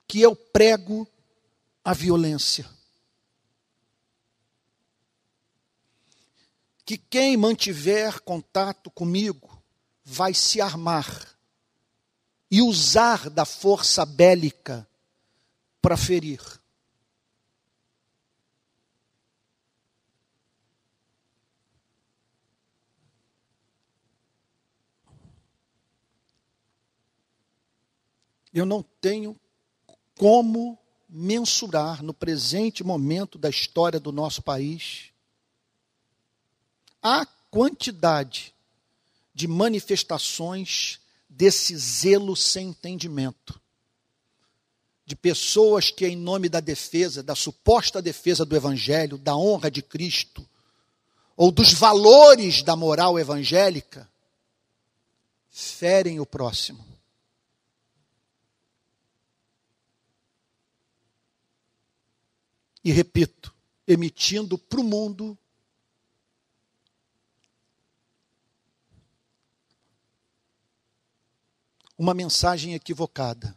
Que 0.06 0.20
eu 0.20 0.36
prego 0.36 1.08
a 1.82 1.94
violência. 1.94 2.68
Que 6.84 6.98
quem 6.98 7.38
mantiver 7.38 8.20
contato 8.20 8.90
comigo 8.90 9.64
vai 10.04 10.34
se 10.34 10.60
armar 10.60 11.33
e 12.50 12.62
usar 12.62 13.28
da 13.30 13.44
força 13.44 14.04
bélica 14.06 14.86
para 15.82 15.96
ferir. 15.96 16.40
Eu 28.52 28.64
não 28.64 28.84
tenho 29.00 29.38
como 30.16 30.78
mensurar 31.08 32.02
no 32.02 32.14
presente 32.14 32.84
momento 32.84 33.36
da 33.36 33.50
história 33.50 33.98
do 33.98 34.12
nosso 34.12 34.42
país 34.42 35.12
a 37.02 37.26
quantidade 37.50 38.54
de 39.34 39.46
manifestações 39.46 41.00
desse 41.36 41.76
zelo 41.76 42.36
sem 42.36 42.68
entendimento. 42.68 43.60
De 45.04 45.14
pessoas 45.14 45.90
que, 45.90 46.06
em 46.06 46.16
nome 46.16 46.48
da 46.48 46.60
defesa, 46.60 47.22
da 47.22 47.34
suposta 47.34 48.00
defesa 48.00 48.44
do 48.44 48.56
Evangelho, 48.56 49.18
da 49.18 49.36
honra 49.36 49.70
de 49.70 49.82
Cristo, 49.82 50.48
ou 51.36 51.50
dos 51.50 51.74
valores 51.74 52.62
da 52.62 52.76
moral 52.76 53.18
evangélica, 53.18 54.08
ferem 55.50 56.20
o 56.20 56.26
próximo. 56.26 56.84
E 62.82 62.92
repito, 62.92 63.52
emitindo 63.86 64.56
para 64.56 64.80
o 64.80 64.84
mundo 64.84 65.36
uma 71.96 72.12
mensagem 72.14 72.74
equivocada 72.74 73.56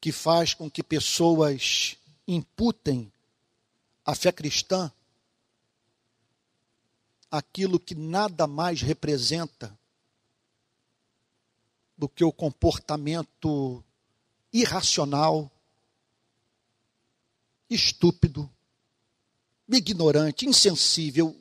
que 0.00 0.12
faz 0.12 0.54
com 0.54 0.70
que 0.70 0.82
pessoas 0.82 1.96
imputem 2.28 3.12
à 4.04 4.14
fé 4.14 4.30
cristã 4.30 4.92
aquilo 7.30 7.80
que 7.80 7.94
nada 7.94 8.46
mais 8.46 8.80
representa 8.80 9.76
do 11.98 12.08
que 12.08 12.24
o 12.24 12.32
comportamento 12.32 13.82
irracional, 14.52 15.50
estúpido, 17.68 18.48
ignorante, 19.68 20.46
insensível 20.46 21.36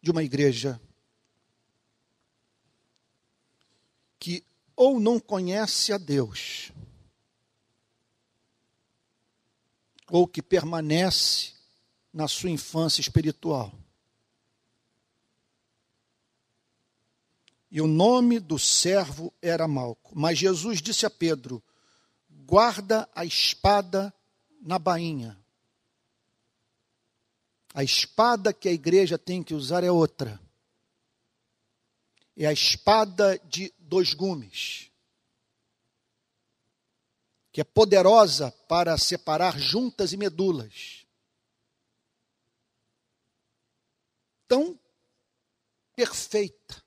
de 0.00 0.10
uma 0.10 0.22
igreja 0.22 0.80
que 4.18 4.44
ou 4.76 4.98
não 5.00 5.18
conhece 5.20 5.92
a 5.92 5.98
Deus, 5.98 6.72
ou 10.10 10.26
que 10.26 10.42
permanece 10.42 11.52
na 12.12 12.28
sua 12.28 12.50
infância 12.50 13.00
espiritual. 13.00 13.72
E 17.70 17.80
o 17.80 17.86
nome 17.86 18.38
do 18.38 18.58
servo 18.58 19.32
era 19.40 19.66
Malco. 19.66 20.12
Mas 20.14 20.38
Jesus 20.38 20.82
disse 20.82 21.06
a 21.06 21.10
Pedro: 21.10 21.62
guarda 22.28 23.08
a 23.14 23.24
espada 23.24 24.12
na 24.60 24.78
bainha. 24.78 25.38
A 27.72 27.82
espada 27.82 28.52
que 28.52 28.68
a 28.68 28.72
igreja 28.72 29.16
tem 29.16 29.42
que 29.42 29.54
usar 29.54 29.82
é 29.82 29.90
outra. 29.90 30.38
É 32.36 32.44
a 32.44 32.52
espada 32.52 33.38
de 33.48 33.72
dois 33.92 34.14
gumes, 34.14 34.90
que 37.52 37.60
é 37.60 37.64
poderosa 37.64 38.50
para 38.66 38.96
separar 38.96 39.58
juntas 39.58 40.14
e 40.14 40.16
medulas. 40.16 41.06
Tão 44.48 44.80
perfeita, 45.94 46.82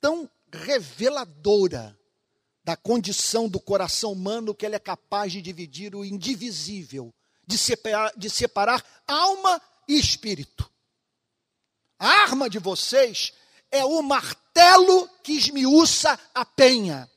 tão 0.00 0.28
reveladora 0.52 1.96
da 2.64 2.76
condição 2.76 3.48
do 3.48 3.60
coração 3.60 4.10
humano 4.10 4.52
que 4.52 4.66
ela 4.66 4.74
é 4.74 4.80
capaz 4.80 5.30
de 5.30 5.40
dividir 5.40 5.94
o 5.94 6.04
indivisível, 6.04 7.14
de 7.46 7.56
separar, 7.56 8.12
de 8.16 8.28
separar 8.28 8.84
alma 9.06 9.62
e 9.86 9.96
espírito. 9.96 10.68
A 12.00 12.08
arma 12.08 12.50
de 12.50 12.58
vocês 12.58 13.32
é 13.70 13.84
o 13.84 14.02
martelo 14.02 15.08
que 15.22 15.32
esmiuça 15.32 16.18
a 16.34 16.44
penha. 16.44 17.10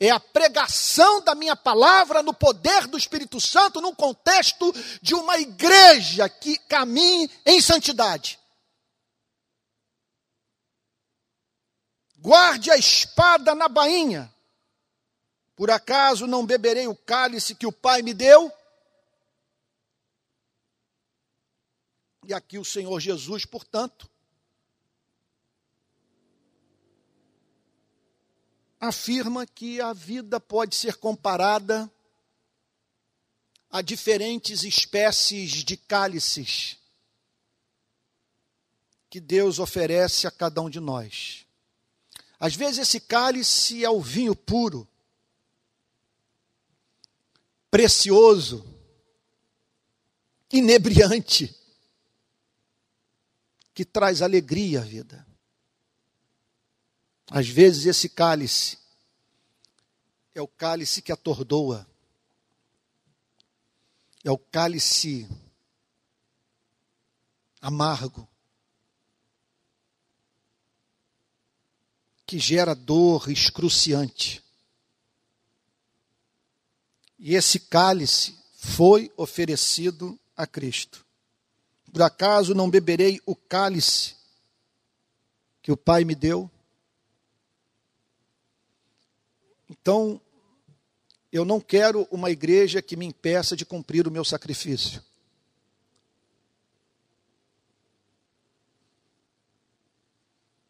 É 0.00 0.10
a 0.10 0.18
pregação 0.18 1.22
da 1.22 1.34
minha 1.34 1.54
palavra 1.54 2.22
no 2.22 2.34
poder 2.34 2.88
do 2.88 2.98
Espírito 2.98 3.40
Santo, 3.40 3.80
num 3.80 3.94
contexto 3.94 4.72
de 5.00 5.14
uma 5.14 5.38
igreja 5.38 6.28
que 6.28 6.58
caminhe 6.58 7.30
em 7.46 7.60
santidade. 7.60 8.38
Guarde 12.16 12.70
a 12.70 12.76
espada 12.76 13.54
na 13.54 13.68
bainha. 13.68 14.32
Por 15.54 15.70
acaso 15.70 16.26
não 16.26 16.46
beberei 16.46 16.88
o 16.88 16.96
cálice 16.96 17.54
que 17.54 17.66
o 17.66 17.72
Pai 17.72 18.02
me 18.02 18.12
deu? 18.12 18.50
E 22.24 22.32
aqui 22.32 22.58
o 22.58 22.64
Senhor 22.64 22.98
Jesus, 23.00 23.44
portanto, 23.44 24.08
afirma 28.82 29.46
que 29.46 29.80
a 29.80 29.92
vida 29.92 30.40
pode 30.40 30.74
ser 30.74 30.96
comparada 30.96 31.88
a 33.70 33.80
diferentes 33.80 34.64
espécies 34.64 35.62
de 35.62 35.76
cálices 35.76 36.76
que 39.08 39.20
Deus 39.20 39.60
oferece 39.60 40.26
a 40.26 40.32
cada 40.32 40.60
um 40.60 40.68
de 40.68 40.80
nós. 40.80 41.46
Às 42.40 42.56
vezes 42.56 42.80
esse 42.80 42.98
cálice 42.98 43.84
é 43.84 43.88
o 43.88 44.00
vinho 44.00 44.34
puro, 44.34 44.88
precioso, 47.70 48.66
inebriante, 50.50 51.54
que 53.72 53.84
traz 53.84 54.20
alegria 54.22 54.80
à 54.80 54.84
vida. 54.84 55.31
Às 57.34 57.48
vezes 57.48 57.86
esse 57.86 58.10
cálice 58.10 58.78
é 60.34 60.42
o 60.42 60.46
cálice 60.46 61.00
que 61.00 61.10
atordoa, 61.10 61.88
é 64.22 64.30
o 64.30 64.36
cálice 64.36 65.26
amargo, 67.58 68.28
que 72.26 72.38
gera 72.38 72.74
dor 72.74 73.30
excruciante. 73.30 74.44
E 77.18 77.34
esse 77.34 77.60
cálice 77.60 78.38
foi 78.56 79.10
oferecido 79.16 80.20
a 80.36 80.46
Cristo. 80.46 81.02
Por 81.90 82.02
acaso 82.02 82.54
não 82.54 82.68
beberei 82.68 83.22
o 83.24 83.34
cálice 83.34 84.16
que 85.62 85.72
o 85.72 85.78
Pai 85.78 86.04
me 86.04 86.14
deu? 86.14 86.50
Então, 89.72 90.20
eu 91.32 91.46
não 91.46 91.58
quero 91.58 92.06
uma 92.10 92.30
igreja 92.30 92.82
que 92.82 92.94
me 92.94 93.06
impeça 93.06 93.56
de 93.56 93.64
cumprir 93.64 94.06
o 94.06 94.10
meu 94.10 94.22
sacrifício. 94.22 95.02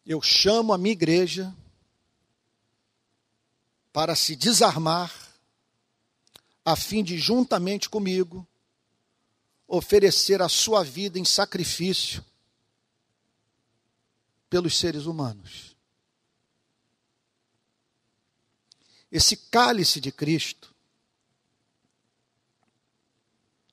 Eu 0.07 0.22
chamo 0.22 0.72
a 0.72 0.78
minha 0.78 0.92
igreja 0.92 1.53
para 3.92 4.14
se 4.14 4.36
desarmar, 4.36 5.12
a 6.64 6.76
fim 6.76 7.03
de, 7.03 7.18
juntamente 7.18 7.90
comigo, 7.90 8.46
oferecer 9.66 10.40
a 10.40 10.48
sua 10.48 10.84
vida 10.84 11.18
em 11.18 11.24
sacrifício 11.24 12.24
pelos 14.48 14.78
seres 14.78 15.07
humanos. 15.07 15.72
Esse 19.12 19.36
cálice 19.36 20.00
de 20.00 20.10
Cristo, 20.10 20.74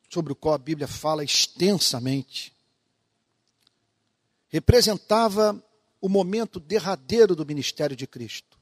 sobre 0.10 0.34
o 0.34 0.36
qual 0.36 0.54
a 0.54 0.58
Bíblia 0.58 0.86
fala 0.86 1.24
extensamente, 1.24 2.54
representava 4.50 5.64
o 6.02 6.10
momento 6.10 6.60
derradeiro 6.60 7.38
do 7.38 7.46
ministério 7.46 7.96
de 7.96 8.06
Cristo, 8.06 8.60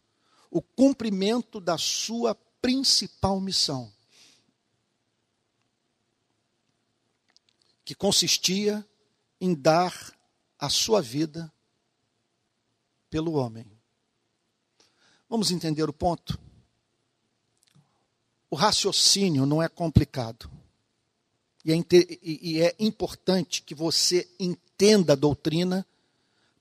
o 0.52 0.62
cumprimento 0.62 1.60
da 1.60 1.80
sua 1.80 2.36
principal 2.62 3.42
missão, 3.42 3.92
que 7.84 7.96
consistia 7.96 8.88
em 9.42 9.56
dar 9.56 10.16
a 10.60 10.70
sua 10.70 11.02
vida 11.02 11.52
pelo 13.10 13.34
homem. 13.34 13.66
Vamos 15.28 15.50
entender 15.50 15.90
o 15.90 15.94
ponto? 15.94 16.47
O 18.50 18.56
raciocínio 18.56 19.46
não 19.46 19.62
é 19.62 19.68
complicado. 19.68 20.50
E 21.64 21.74
é, 21.74 21.78
e 22.24 22.62
é 22.62 22.76
importante 22.80 23.62
que 23.62 23.76
você 23.76 24.28
entenda 24.40 25.14
a 25.14 25.18
doutrina, 25.18 25.86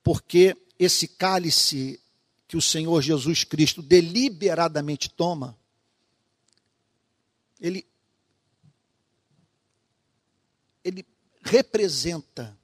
porque 0.03 0.55
esse 0.77 1.07
cálice 1.07 1.99
que 2.47 2.57
o 2.57 2.61
Senhor 2.61 3.01
Jesus 3.01 3.43
Cristo 3.43 3.81
deliberadamente 3.81 5.09
toma, 5.09 5.57
ele, 7.59 7.85
ele 10.83 11.05
representa 11.41 12.57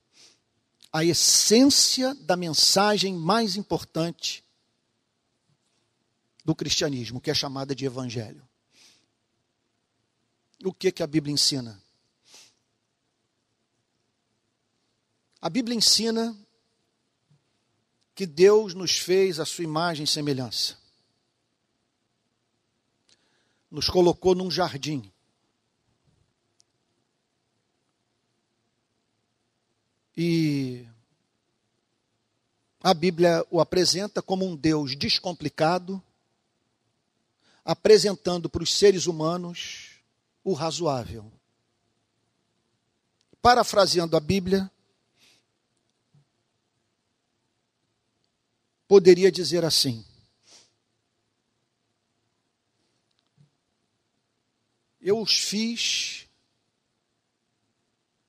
a 0.91 1.03
essência 1.03 2.13
da 2.15 2.37
mensagem 2.37 3.15
mais 3.15 3.55
importante 3.55 4.43
do 6.45 6.53
cristianismo, 6.53 7.19
que 7.19 7.31
é 7.31 7.33
chamada 7.33 7.73
de 7.73 7.85
evangelho. 7.85 8.47
O 10.63 10.73
que 10.73 10.93
que 10.93 11.03
a 11.03 11.07
Bíblia 11.07 11.33
ensina? 11.33 11.81
A 15.41 15.49
Bíblia 15.49 15.75
ensina 15.75 16.37
que 18.15 18.25
Deus 18.25 18.73
nos 18.73 18.97
fez 18.97 19.41
a 19.41 19.45
sua 19.45 19.65
imagem 19.65 20.05
e 20.05 20.07
semelhança. 20.07 20.77
Nos 23.69 23.89
colocou 23.89 24.33
num 24.33 24.49
jardim. 24.49 25.11
E 30.15 30.87
a 32.81 32.93
Bíblia 32.93 33.45
o 33.51 33.59
apresenta 33.59 34.21
como 34.21 34.45
um 34.45 34.55
Deus 34.55 34.95
descomplicado, 34.95 36.01
apresentando 37.65 38.47
para 38.47 38.63
os 38.63 38.73
seres 38.73 39.07
humanos 39.07 39.92
o 40.43 40.53
razoável. 40.53 41.31
Parafraseando 43.41 44.15
a 44.15 44.19
Bíblia, 44.19 44.71
poderia 48.87 49.31
dizer 49.31 49.65
assim: 49.65 50.05
Eu 55.01 55.21
os 55.21 55.37
fiz 55.37 56.27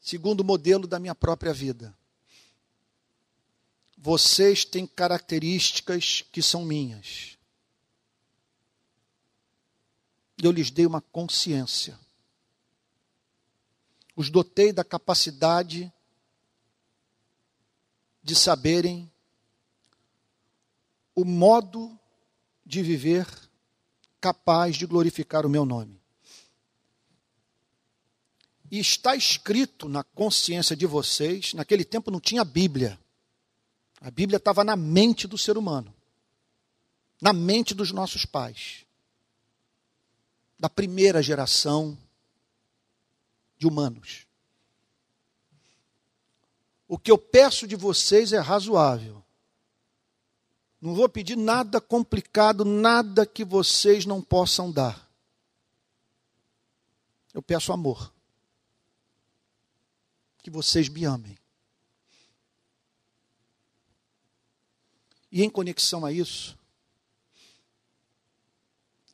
segundo 0.05 0.41
o 0.41 0.45
modelo 0.45 0.87
da 0.87 1.01
minha 1.01 1.15
própria 1.15 1.53
vida. 1.53 1.97
Vocês 3.97 4.65
têm 4.65 4.87
características 4.87 6.23
que 6.31 6.43
são 6.43 6.63
minhas. 6.63 7.39
Eu 10.37 10.51
lhes 10.51 10.71
dei 10.71 10.85
uma 10.85 11.01
consciência. 11.01 11.99
Os 14.17 14.31
dotei 14.31 14.73
da 14.73 14.85
capacidade 14.85 15.93
de 18.23 18.35
saberem 18.35 19.11
o 21.15 21.25
modo 21.25 21.99
de 22.65 22.83
viver 22.83 23.27
capaz 24.21 24.77
de 24.77 24.87
glorificar 24.87 25.45
o 25.45 25.51
meu 25.51 25.67
nome. 25.67 26.01
E 28.71 28.79
está 28.79 29.15
escrito 29.15 29.89
na 29.89 30.03
consciência 30.03 30.75
de 30.75 30.87
vocês, 30.87 31.53
naquele 31.53 31.85
tempo 31.85 32.11
não 32.11 32.19
tinha 32.19 32.45
Bíblia. 32.45 32.99
A 34.01 34.11
Bíblia 34.11 34.39
estava 34.39 34.65
na 34.65 34.75
mente 34.75 35.29
do 35.29 35.37
ser 35.37 35.59
humano, 35.59 35.95
na 37.21 37.33
mente 37.33 37.75
dos 37.75 37.93
nossos 37.93 38.25
pais, 38.25 38.85
da 40.59 40.69
primeira 40.69 41.23
geração 41.23 41.97
de 43.65 43.67
humanos. 43.67 44.27
O 46.87 46.99
que 46.99 47.11
eu 47.11 47.17
peço 47.17 47.67
de 47.67 47.75
vocês 47.75 48.33
é 48.33 48.39
razoável. 48.39 49.25
Não 50.81 50.95
vou 50.95 51.09
pedir 51.09 51.35
nada 51.35 51.81
complicado, 51.81 52.63
nada 52.63 53.25
que 53.25 53.43
vocês 53.43 54.05
não 54.05 54.21
possam 54.21 54.71
dar. 54.71 55.11
Eu 57.33 57.43
peço 57.43 57.73
amor 57.73 58.13
que 60.43 60.51
vocês 60.51 60.91
me 60.91 61.07
amem. 61.07 61.39
E 65.33 65.43
em 65.43 65.49
conexão 65.49 66.05
a 66.05 66.13
isso, 66.13 66.57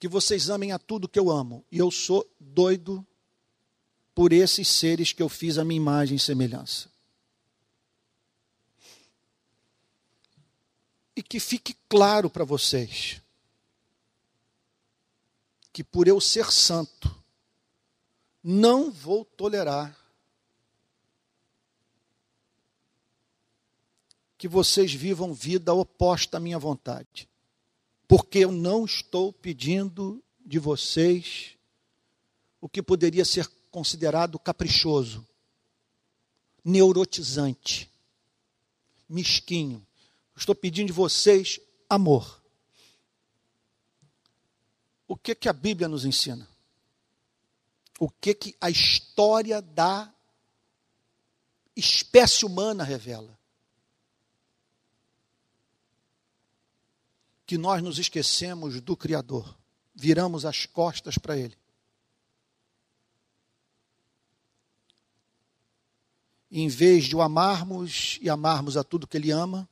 que 0.00 0.08
vocês 0.08 0.50
amem 0.50 0.72
a 0.72 0.78
tudo 0.78 1.08
que 1.08 1.20
eu 1.20 1.30
amo. 1.30 1.64
E 1.70 1.78
eu 1.78 1.90
sou 1.90 2.28
doido 2.38 3.06
por 4.14 4.32
esses 4.32 4.68
seres 4.68 5.12
que 5.12 5.22
eu 5.22 5.28
fiz 5.28 5.58
a 5.58 5.64
minha 5.64 5.80
imagem 5.80 6.16
e 6.16 6.20
semelhança. 6.20 6.90
E 11.16 11.22
que 11.22 11.38
fique 11.38 11.76
claro 11.88 12.28
para 12.30 12.44
vocês 12.44 13.20
que 15.72 15.84
por 15.84 16.08
eu 16.08 16.20
ser 16.20 16.50
santo, 16.50 17.14
não 18.42 18.90
vou 18.90 19.24
tolerar 19.24 19.96
que 24.36 24.48
vocês 24.48 24.92
vivam 24.92 25.34
vida 25.34 25.72
oposta 25.72 26.38
à 26.38 26.40
minha 26.40 26.58
vontade. 26.58 27.28
Porque 28.08 28.38
eu 28.38 28.50
não 28.50 28.84
estou 28.84 29.32
pedindo 29.32 30.22
de 30.44 30.58
vocês 30.58 31.56
o 32.60 32.68
que 32.68 32.82
poderia 32.82 33.24
ser 33.24 33.46
considerado 33.70 34.38
caprichoso, 34.38 35.26
neurotizante, 36.64 37.90
mesquinho. 39.08 39.86
Estou 40.36 40.54
pedindo 40.54 40.88
de 40.88 40.92
vocês 40.92 41.60
amor. 41.88 42.42
O 45.06 45.16
que 45.16 45.34
que 45.34 45.48
a 45.48 45.52
Bíblia 45.52 45.88
nos 45.88 46.04
ensina? 46.04 46.48
O 47.98 48.08
que 48.08 48.34
que 48.34 48.56
a 48.60 48.70
história 48.70 49.60
da 49.60 50.12
espécie 51.76 52.44
humana 52.44 52.84
revela? 52.84 53.40
que 57.50 57.58
nós 57.58 57.82
nos 57.82 57.98
esquecemos 57.98 58.80
do 58.80 58.96
Criador, 58.96 59.58
viramos 59.92 60.44
as 60.44 60.66
costas 60.66 61.18
para 61.18 61.36
Ele. 61.36 61.58
Em 66.50 66.68
vez 66.68 67.04
de 67.04 67.14
o 67.14 67.22
amarmos 67.22 68.18
e 68.20 68.28
amarmos 68.28 68.76
a 68.76 68.82
tudo 68.82 69.06
que 69.06 69.16
Ele 69.16 69.30
ama, 69.30 69.68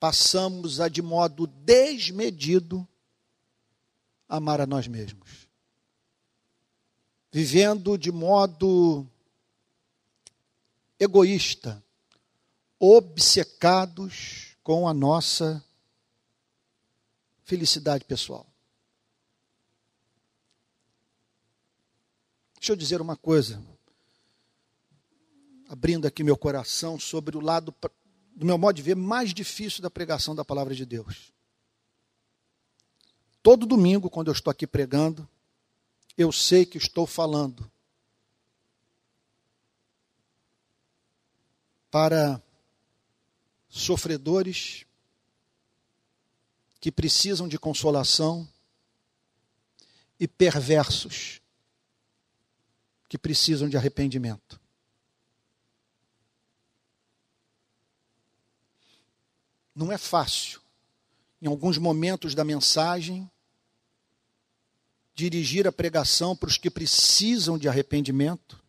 passamos 0.00 0.80
a 0.80 0.88
de 0.88 1.02
modo 1.02 1.46
desmedido 1.46 2.86
amar 4.28 4.60
a 4.60 4.66
nós 4.66 4.86
mesmos. 4.86 5.46
Vivendo 7.30 7.98
de 7.98 8.10
modo 8.10 9.06
egoísta, 10.98 11.82
obcecados 12.78 14.56
com 14.62 14.88
a 14.88 14.94
nossa 14.94 15.62
felicidade 17.42 18.04
pessoal. 18.04 18.46
Deixa 22.54 22.72
eu 22.72 22.76
dizer 22.76 23.00
uma 23.02 23.16
coisa 23.16 23.62
abrindo 25.68 26.06
aqui 26.06 26.22
meu 26.22 26.36
coração 26.36 26.98
sobre 26.98 27.36
o 27.36 27.40
lado, 27.40 27.74
do 28.34 28.44
meu 28.44 28.58
modo 28.58 28.76
de 28.76 28.82
ver, 28.82 28.94
mais 28.94 29.32
difícil 29.32 29.82
da 29.82 29.90
pregação 29.90 30.34
da 30.34 30.44
palavra 30.44 30.74
de 30.74 30.84
Deus. 30.84 31.32
Todo 33.42 33.66
domingo, 33.66 34.08
quando 34.08 34.28
eu 34.28 34.32
estou 34.32 34.50
aqui 34.50 34.66
pregando, 34.66 35.28
eu 36.16 36.32
sei 36.32 36.64
que 36.64 36.78
estou 36.78 37.06
falando 37.06 37.70
para 41.90 42.42
sofredores 43.68 44.84
que 46.80 46.90
precisam 46.90 47.46
de 47.48 47.58
consolação 47.58 48.48
e 50.18 50.26
perversos 50.26 51.40
que 53.08 53.18
precisam 53.18 53.68
de 53.68 53.76
arrependimento. 53.76 54.60
Não 59.74 59.90
é 59.90 59.98
fácil, 59.98 60.60
em 61.42 61.46
alguns 61.46 61.78
momentos 61.78 62.34
da 62.34 62.44
mensagem, 62.44 63.28
dirigir 65.14 65.66
a 65.66 65.72
pregação 65.72 66.36
para 66.36 66.48
os 66.48 66.58
que 66.58 66.70
precisam 66.70 67.56
de 67.56 67.68
arrependimento, 67.68 68.62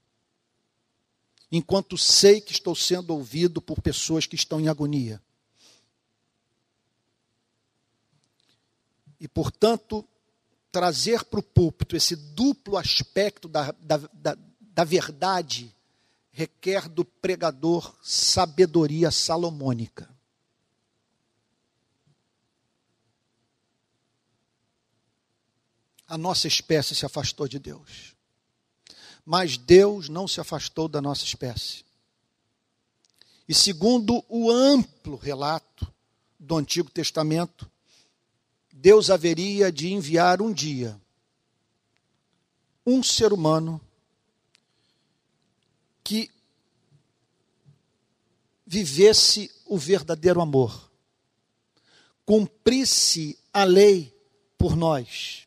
enquanto 1.52 1.98
sei 1.98 2.42
que 2.42 2.52
estou 2.52 2.76
sendo 2.76 3.12
ouvido 3.12 3.62
por 3.62 3.82
pessoas 3.82 4.26
que 4.26 4.36
estão 4.36 4.60
em 4.60 4.68
agonia. 4.68 5.22
E, 9.20 9.28
portanto, 9.28 10.08
trazer 10.72 11.24
para 11.24 11.40
o 11.40 11.44
púlpito 11.44 11.96
esse 11.96 12.16
duplo 12.16 12.78
aspecto 12.78 13.48
da, 13.48 13.72
da, 13.80 13.98
da, 14.12 14.38
da 14.60 14.84
verdade 14.84 15.74
requer 16.32 16.90
do 16.90 17.06
pregador 17.06 17.96
sabedoria 18.04 19.10
salomônica. 19.10 20.15
A 26.08 26.18
nossa 26.18 26.48
espécie 26.48 26.96
se 26.96 27.06
afastou 27.06 27.48
de 27.48 27.60
Deus. 27.60 28.16
Mas 29.26 29.58
Deus 29.58 30.08
não 30.08 30.28
se 30.28 30.40
afastou 30.40 30.88
da 30.88 31.02
nossa 31.02 31.24
espécie. 31.24 31.84
E 33.48 33.54
segundo 33.54 34.24
o 34.30 34.52
amplo 34.52 35.16
relato 35.16 35.92
do 36.40 36.58
Antigo 36.58 36.90
Testamento, 36.92 37.70
Deus 38.72 39.10
haveria 39.10 39.72
de 39.72 39.92
enviar 39.92 40.42
um 40.42 40.54
dia 40.54 41.00
um 42.86 43.02
ser 43.02 43.34
humano 43.34 43.82
que 46.04 46.30
vivesse 48.66 49.52
o 49.66 49.76
verdadeiro 49.76 50.40
amor, 50.40 50.92
cumprisse 52.24 53.40
a 53.52 53.64
lei 53.64 54.16
por 54.56 54.76
nós 54.76 55.45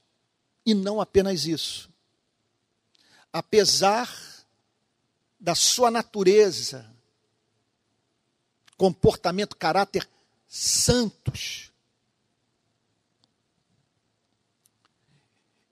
e 0.69 0.75
não 0.75 1.01
apenas 1.01 1.47
isso. 1.47 1.89
Apesar 3.33 4.15
da 5.41 5.55
sua 5.55 5.91
natureza, 5.91 6.85
comportamento, 8.77 9.57
caráter 9.57 10.07
santos, 10.47 11.73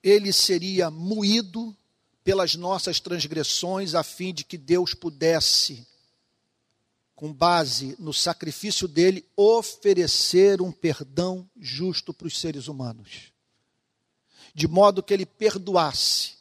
ele 0.03 0.33
seria 0.33 0.91
moído 0.91 1.77
pelas 2.25 2.55
nossas 2.55 2.99
transgressões, 2.99 3.95
a 3.95 4.03
fim 4.03 4.33
de 4.33 4.45
que 4.45 4.57
Deus 4.57 4.95
pudesse, 4.95 5.87
com 7.15 7.31
base 7.31 7.95
no 7.99 8.15
sacrifício 8.15 8.89
dele, 8.89 9.29
oferecer 9.37 10.63
um 10.63 10.73
perdão 10.73 11.47
justo 11.55 12.15
para 12.15 12.29
os 12.29 12.41
seres 12.41 12.67
humanos 12.67 13.36
de 14.57 14.67
modo 14.67 15.03
que 15.03 15.13
ele 15.13 15.27
perdoasse, 15.27 16.33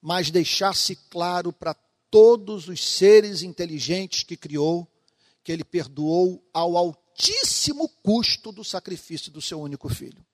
mas 0.00 0.30
deixasse 0.30 0.94
claro 1.10 1.52
para 1.52 1.74
todos 2.08 2.68
os 2.68 2.80
seres 2.80 3.42
inteligentes 3.42 4.22
que 4.22 4.36
criou 4.36 4.86
que 5.42 5.50
ele 5.50 5.64
perdoou 5.64 6.40
ao 6.54 6.76
altíssimo 6.76 7.88
custo 8.00 8.52
do 8.52 8.62
sacrifício 8.62 9.32
do 9.32 9.42
seu 9.42 9.60
único 9.60 9.88
filho. 9.88 10.24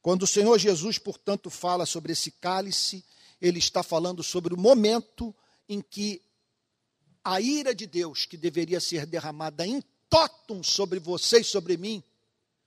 Quando 0.00 0.22
o 0.22 0.26
Senhor 0.28 0.56
Jesus, 0.60 0.96
portanto, 0.96 1.50
fala 1.50 1.84
sobre 1.84 2.12
esse 2.12 2.30
cálice, 2.30 3.04
ele 3.40 3.58
está 3.58 3.82
falando 3.82 4.22
sobre 4.22 4.54
o 4.54 4.56
momento 4.56 5.34
em 5.68 5.80
que 5.80 6.22
a 7.24 7.40
ira 7.40 7.74
de 7.74 7.84
Deus, 7.84 8.26
que 8.26 8.36
deveria 8.36 8.78
ser 8.78 9.06
derramada 9.06 9.66
em 9.66 9.82
totum 10.08 10.62
sobre 10.62 11.00
você 11.00 11.40
e 11.40 11.44
sobre 11.44 11.76
mim, 11.76 12.00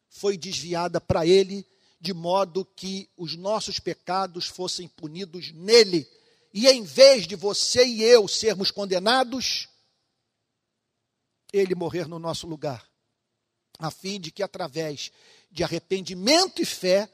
foi 0.10 0.38
desviada 0.38 1.00
para 1.00 1.26
ele 1.26 1.66
de 2.00 2.14
modo 2.14 2.64
que 2.64 3.10
os 3.18 3.36
nossos 3.36 3.80
pecados 3.80 4.48
fossem 4.48 4.88
punidos 4.88 5.52
nele. 5.52 6.10
E 6.54 6.68
em 6.68 6.84
vez 6.84 7.28
de 7.28 7.36
você 7.36 7.86
e 7.86 8.02
eu 8.02 8.28
sermos 8.28 8.72
condenados, 8.72 9.68
ele 11.52 11.76
morrer 11.76 12.08
no 12.08 12.18
nosso 12.18 12.48
lugar, 12.48 12.88
a 13.78 13.92
fim 13.92 14.20
de 14.20 14.32
que 14.32 14.42
através 14.42 15.12
de 15.52 15.64
arrependimento 15.64 16.62
e 16.62 16.66
fé 16.66 17.12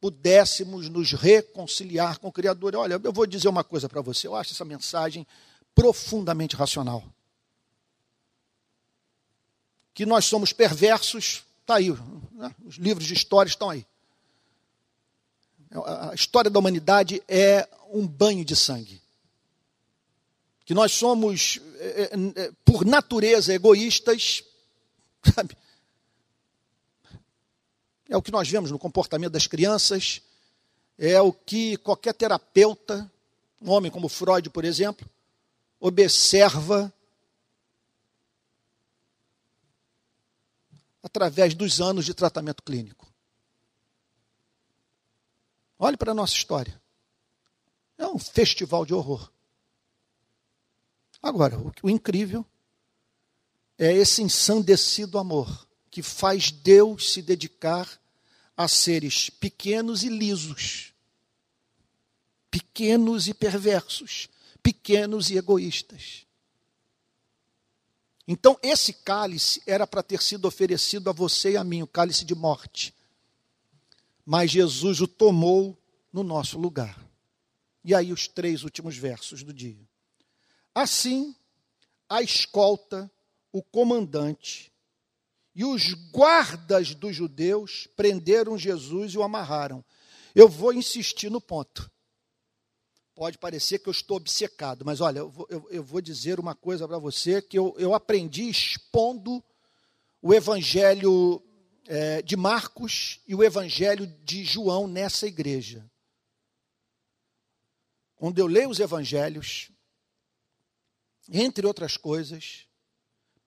pudéssemos 0.00 0.88
nos 0.88 1.12
reconciliar 1.12 2.18
com 2.18 2.28
o 2.28 2.32
Criador. 2.32 2.74
Olha, 2.74 3.00
eu 3.02 3.12
vou 3.12 3.26
dizer 3.26 3.48
uma 3.48 3.62
coisa 3.62 3.88
para 3.88 4.00
você, 4.00 4.26
eu 4.26 4.34
acho 4.34 4.52
essa 4.52 4.64
mensagem 4.64 5.26
profundamente 5.74 6.56
racional. 6.56 7.04
Que 9.94 10.06
nós 10.06 10.24
somos 10.24 10.52
perversos, 10.52 11.44
está 11.60 11.76
aí, 11.76 11.90
né? 12.32 12.54
os 12.64 12.76
livros 12.76 13.06
de 13.06 13.14
história 13.14 13.48
estão 13.48 13.68
aí 13.68 13.86
a 15.80 16.14
história 16.14 16.50
da 16.50 16.58
humanidade 16.58 17.22
é 17.26 17.66
um 17.90 18.06
banho 18.06 18.44
de 18.44 18.54
sangue. 18.54 19.00
Que 20.64 20.74
nós 20.74 20.92
somos, 20.92 21.60
é, 21.78 22.02
é, 22.02 22.42
é, 22.44 22.52
por 22.64 22.84
natureza, 22.84 23.52
egoístas, 23.52 24.44
sabe? 25.34 25.56
É 28.08 28.16
o 28.16 28.22
que 28.22 28.30
nós 28.30 28.48
vemos 28.48 28.70
no 28.70 28.78
comportamento 28.78 29.32
das 29.32 29.46
crianças, 29.46 30.20
é 30.98 31.20
o 31.20 31.32
que 31.32 31.78
qualquer 31.78 32.12
terapeuta, 32.12 33.10
um 33.60 33.70
homem 33.70 33.90
como 33.90 34.08
Freud, 34.08 34.50
por 34.50 34.64
exemplo, 34.64 35.08
observa 35.80 36.92
através 41.02 41.54
dos 41.54 41.80
anos 41.80 42.04
de 42.04 42.14
tratamento 42.14 42.62
clínico. 42.62 43.11
Olhe 45.84 45.96
para 45.96 46.12
a 46.12 46.14
nossa 46.14 46.34
história. 46.34 46.80
É 47.98 48.06
um 48.06 48.16
festival 48.16 48.86
de 48.86 48.94
horror. 48.94 49.32
Agora, 51.20 51.58
o, 51.58 51.72
o 51.82 51.90
incrível 51.90 52.46
é 53.76 53.92
esse 53.92 54.22
ensandecido 54.22 55.18
amor 55.18 55.66
que 55.90 56.00
faz 56.00 56.52
Deus 56.52 57.12
se 57.12 57.20
dedicar 57.20 58.00
a 58.56 58.68
seres 58.68 59.28
pequenos 59.28 60.04
e 60.04 60.08
lisos, 60.08 60.94
pequenos 62.48 63.26
e 63.26 63.34
perversos, 63.34 64.28
pequenos 64.62 65.30
e 65.30 65.36
egoístas. 65.36 66.24
Então, 68.28 68.56
esse 68.62 68.92
cálice 68.92 69.60
era 69.66 69.84
para 69.84 70.04
ter 70.04 70.22
sido 70.22 70.46
oferecido 70.46 71.10
a 71.10 71.12
você 71.12 71.54
e 71.54 71.56
a 71.56 71.64
mim, 71.64 71.82
o 71.82 71.88
cálice 71.88 72.24
de 72.24 72.36
morte 72.36 72.94
mas 74.24 74.50
Jesus 74.50 75.00
o 75.00 75.08
tomou 75.08 75.76
no 76.12 76.22
nosso 76.22 76.58
lugar. 76.58 76.98
E 77.84 77.94
aí 77.94 78.12
os 78.12 78.28
três 78.28 78.62
últimos 78.62 78.96
versos 78.96 79.42
do 79.42 79.52
dia. 79.52 79.88
Assim, 80.74 81.34
a 82.08 82.22
escolta, 82.22 83.10
o 83.52 83.62
comandante 83.62 84.72
E 85.54 85.64
os 85.64 85.92
guardas 86.10 86.94
dos 86.94 87.14
judeus 87.14 87.86
prenderam 87.94 88.56
Jesus 88.56 89.12
e 89.12 89.18
o 89.18 89.22
amarraram. 89.22 89.84
Eu 90.34 90.48
vou 90.48 90.72
insistir 90.72 91.30
no 91.30 91.40
ponto. 91.40 91.90
Pode 93.14 93.36
parecer 93.36 93.78
que 93.78 93.88
eu 93.88 93.92
estou 93.92 94.16
obcecado, 94.16 94.84
mas 94.84 95.02
olha, 95.02 95.18
eu 95.18 95.28
vou, 95.28 95.46
eu, 95.50 95.68
eu 95.70 95.84
vou 95.84 96.00
dizer 96.00 96.40
uma 96.40 96.54
coisa 96.54 96.88
para 96.88 96.98
você 96.98 97.42
que 97.42 97.58
eu, 97.58 97.74
eu 97.76 97.92
aprendi 97.92 98.48
expondo 98.48 99.44
o 100.22 100.32
evangelho 100.32 101.42
é, 101.86 102.22
de 102.22 102.36
Marcos 102.36 103.20
e 103.26 103.34
o 103.34 103.42
evangelho 103.42 104.06
de 104.24 104.44
João 104.44 104.86
nessa 104.86 105.26
igreja. 105.26 105.88
Quando 108.16 108.38
eu 108.38 108.46
leio 108.46 108.70
os 108.70 108.78
evangelhos, 108.80 109.70
entre 111.28 111.66
outras 111.66 111.96
coisas, 111.96 112.66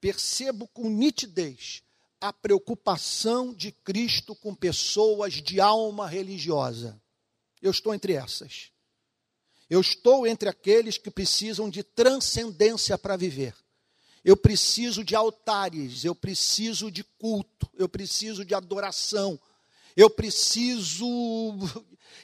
percebo 0.01 0.67
com 0.67 0.89
nitidez 0.89 1.81
a 2.19 2.33
preocupação 2.33 3.53
de 3.53 3.71
Cristo 3.71 4.35
com 4.35 4.53
pessoas 4.53 5.33
de 5.33 5.59
alma 5.59 6.07
religiosa. 6.07 7.01
Eu 7.61 7.71
estou 7.71 7.93
entre 7.93 8.13
essas. 8.13 8.71
Eu 9.69 9.81
estou 9.81 10.27
entre 10.27 10.47
aqueles 10.47 10.97
que 10.97 11.09
precisam 11.09 11.69
de 11.69 11.83
transcendência 11.83 12.97
para 12.97 13.17
viver. 13.17 13.55
Eu 14.25 14.35
preciso 14.35 15.03
de 15.03 15.15
altares, 15.15 16.03
eu 16.03 16.15
preciso 16.15 16.89
de 16.89 17.03
culto, 17.03 17.69
eu 17.75 17.87
preciso 17.87 18.43
de 18.43 18.55
adoração, 18.55 19.39
eu 19.95 20.09
preciso 20.09 21.05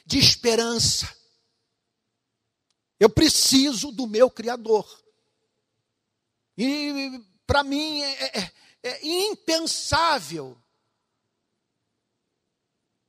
de 0.04 0.18
esperança. 0.18 1.16
Eu 2.98 3.08
preciso 3.08 3.92
do 3.92 4.08
meu 4.08 4.28
Criador. 4.28 4.84
E 6.58 7.24
para 7.46 7.62
mim 7.62 8.02
é, 8.02 8.40
é, 8.40 8.52
é 8.82 9.06
impensável 9.06 10.60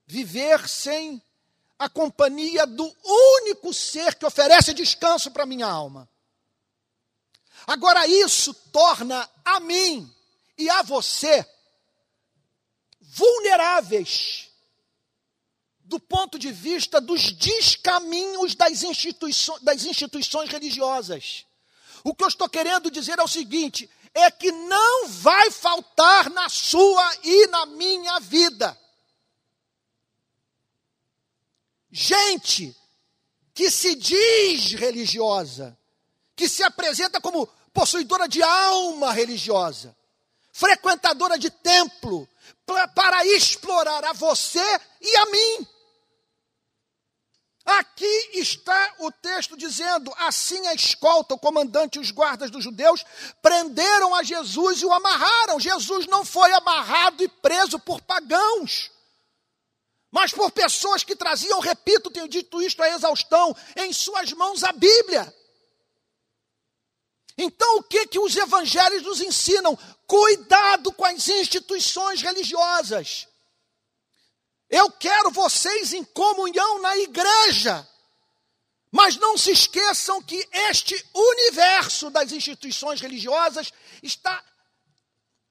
viver 0.05 0.69
sem 0.69 1.19
a 1.79 1.89
companhia 1.89 2.67
do 2.67 2.95
único 3.03 3.73
ser 3.73 4.13
que 4.13 4.25
oferece 4.25 4.71
descanso 4.71 5.31
para 5.31 5.47
minha 5.47 5.65
alma. 5.65 6.07
Agora, 7.65 8.05
isso 8.07 8.53
torna 8.71 9.29
a 9.43 9.59
mim 9.59 10.11
e 10.57 10.69
a 10.69 10.81
você 10.81 11.45
vulneráveis 13.01 14.49
do 15.83 15.99
ponto 15.99 16.39
de 16.39 16.51
vista 16.51 16.99
dos 16.99 17.31
descaminhos 17.31 18.55
das 18.55 18.83
instituições, 18.83 19.61
das 19.61 19.85
instituições 19.85 20.49
religiosas. 20.49 21.45
O 22.03 22.15
que 22.15 22.23
eu 22.23 22.27
estou 22.27 22.49
querendo 22.49 22.89
dizer 22.89 23.19
é 23.19 23.23
o 23.23 23.27
seguinte: 23.27 23.89
é 24.13 24.31
que 24.31 24.51
não 24.51 25.07
vai 25.07 25.51
faltar 25.51 26.29
na 26.29 26.49
sua 26.49 27.17
e 27.23 27.47
na 27.47 27.65
minha 27.65 28.19
vida. 28.19 28.77
Gente 31.91 32.75
que 33.53 33.69
se 33.69 33.93
diz 33.95 34.73
religiosa, 34.73 35.77
que 36.35 36.47
se 36.47 36.63
apresenta 36.63 37.21
como 37.21 37.47
possuidora 37.73 38.27
de 38.27 38.41
alma 38.41 39.11
religiosa, 39.11 39.95
frequentadora 40.51 41.37
de 41.37 41.49
templo, 41.49 42.27
para 42.95 43.25
explorar 43.25 44.03
a 44.05 44.13
você 44.13 44.79
e 45.01 45.15
a 45.17 45.25
mim. 45.27 45.67
Aqui 47.65 48.29
está 48.33 48.95
o 48.99 49.11
texto 49.11 49.55
dizendo: 49.55 50.13
assim 50.17 50.67
a 50.67 50.73
escolta, 50.73 51.33
o 51.33 51.39
comandante 51.39 51.97
e 51.97 52.01
os 52.01 52.11
guardas 52.11 52.51
dos 52.51 52.63
judeus 52.63 53.05
prenderam 53.41 54.13
a 54.13 54.21
Jesus 54.21 54.81
e 54.81 54.85
o 54.85 54.91
amarraram. 54.91 55.59
Jesus 55.59 56.05
não 56.07 56.25
foi 56.25 56.51
amarrado 56.51 57.23
e 57.23 57.27
preso 57.27 57.79
por 57.79 58.01
pagãos, 58.01 58.91
mas 60.11 60.33
por 60.33 60.51
pessoas 60.51 61.03
que 61.03 61.15
traziam, 61.15 61.59
repito, 61.61 62.11
tenho 62.11 62.27
dito 62.27 62.61
isto 62.61 62.83
a 62.83 62.89
exaustão, 62.89 63.55
em 63.77 63.93
suas 63.93 64.33
mãos 64.33 64.63
a 64.63 64.73
Bíblia. 64.73 65.33
Então, 67.37 67.77
o 67.77 67.83
que 67.83 68.07
que 68.07 68.19
os 68.19 68.35
evangelhos 68.35 69.03
nos 69.03 69.21
ensinam? 69.21 69.77
Cuidado 70.05 70.91
com 70.91 71.05
as 71.05 71.27
instituições 71.27 72.21
religiosas. 72.21 73.27
Eu 74.69 74.91
quero 74.91 75.31
vocês 75.31 75.93
em 75.93 76.03
comunhão 76.03 76.81
na 76.81 76.97
igreja. 76.97 77.87
Mas 78.91 79.17
não 79.17 79.35
se 79.37 79.51
esqueçam 79.51 80.21
que 80.21 80.47
este 80.69 80.95
universo 81.13 82.11
das 82.11 82.31
instituições 82.31 83.01
religiosas 83.01 83.71
está 84.03 84.43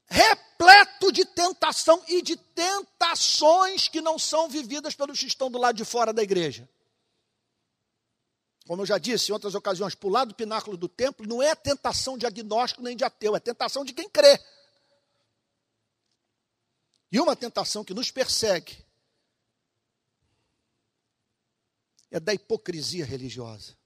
repleto 0.06 1.10
de 1.10 1.24
tentação 1.24 2.00
e 2.06 2.22
de 2.22 2.36
tentações 2.36 3.88
que 3.88 4.00
não 4.00 4.18
são 4.18 4.48
vividas 4.48 4.94
pelos 4.94 5.18
que 5.18 5.26
estão 5.26 5.50
do 5.50 5.58
lado 5.58 5.76
de 5.76 5.84
fora 5.84 6.12
da 6.12 6.22
igreja. 6.22 6.68
Como 8.66 8.82
eu 8.82 8.86
já 8.86 8.96
disse 8.96 9.30
em 9.30 9.32
outras 9.32 9.54
ocasiões, 9.54 9.94
pular 9.94 10.24
do 10.24 10.34
pináculo 10.34 10.76
do 10.76 10.88
templo 10.88 11.26
não 11.26 11.42
é 11.42 11.54
tentação 11.54 12.16
de 12.16 12.26
agnóstico 12.26 12.82
nem 12.82 12.96
de 12.96 13.04
ateu, 13.04 13.34
é 13.34 13.40
tentação 13.40 13.84
de 13.84 13.92
quem 13.92 14.08
crê. 14.08 14.38
E 17.10 17.20
uma 17.20 17.36
tentação 17.36 17.84
que 17.84 17.92
nos 17.92 18.10
persegue 18.10 18.84
é 22.10 22.20
da 22.20 22.32
hipocrisia 22.32 23.04
religiosa. 23.04 23.76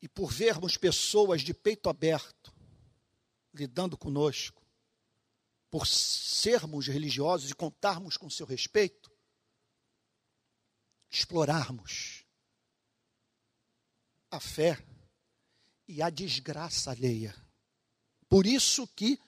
E 0.00 0.08
por 0.08 0.30
vermos 0.30 0.76
pessoas 0.76 1.42
de 1.42 1.52
peito 1.52 1.88
aberto 1.88 2.52
lidando 3.52 3.96
conosco, 3.96 4.63
por 5.74 5.88
sermos 5.88 6.86
religiosos 6.86 7.50
e 7.50 7.54
contarmos 7.54 8.16
com 8.16 8.30
seu 8.30 8.46
respeito, 8.46 9.10
explorarmos 11.10 12.24
a 14.30 14.38
fé 14.38 14.78
e 15.88 16.00
a 16.00 16.10
desgraça 16.10 16.92
alheia. 16.92 17.34
Por 18.28 18.46
isso 18.46 18.86
que 18.86 19.20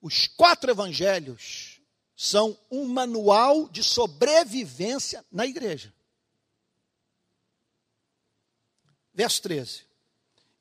os 0.00 0.28
quatro 0.28 0.70
evangelhos 0.70 1.80
são 2.14 2.56
um 2.70 2.86
manual 2.86 3.68
de 3.68 3.82
sobrevivência 3.82 5.26
na 5.32 5.46
igreja. 5.46 5.92
Verso 9.12 9.42
13. 9.42 9.91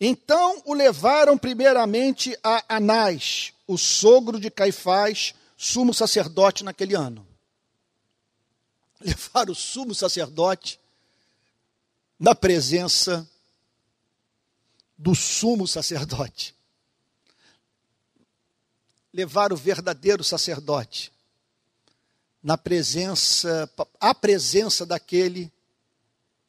Então 0.04 0.60
o 0.66 0.74
levaram 0.74 1.38
primeiramente 1.38 2.36
a 2.44 2.76
Anás, 2.76 3.54
o 3.68 3.78
sogro 3.78 4.40
de 4.40 4.50
Caifás, 4.50 5.36
sumo 5.56 5.94
sacerdote 5.94 6.64
naquele 6.64 6.96
ano. 6.96 7.26
Levaram 9.00 9.52
o 9.52 9.56
sumo 9.56 9.94
sacerdote 9.94 10.80
na 12.20 12.34
presença 12.34 13.30
do 14.98 15.14
sumo 15.14 15.68
sacerdote. 15.68 16.56
Levar 19.14 19.54
o 19.54 19.58
verdadeiro 19.58 20.24
sacerdote 20.24 21.14
na 22.42 22.58
presença, 22.58 23.72
a 24.00 24.16
presença 24.16 24.84
daquele 24.84 25.52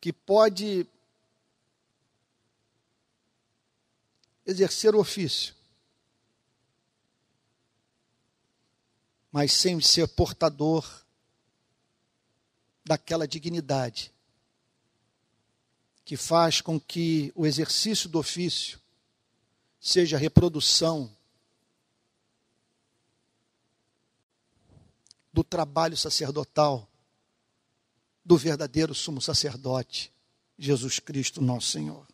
que 0.00 0.10
pode 0.10 0.86
exercer 4.46 4.94
o 4.94 5.00
ofício, 5.00 5.54
mas 9.30 9.52
sem 9.52 9.80
ser 9.80 10.08
portador 10.08 11.02
daquela 12.84 13.26
dignidade 13.26 14.12
que 16.04 16.16
faz 16.16 16.60
com 16.60 16.78
que 16.80 17.32
o 17.34 17.46
exercício 17.46 18.08
do 18.08 18.18
ofício 18.18 18.80
seja 19.80 20.18
reprodução 20.18 21.10
do 25.32 25.42
trabalho 25.42 25.96
sacerdotal 25.96 26.88
do 28.24 28.36
verdadeiro 28.36 28.94
sumo 28.94 29.20
sacerdote, 29.20 30.12
Jesus 30.58 30.98
Cristo, 30.98 31.40
nosso 31.40 31.68
Senhor. 31.68 32.11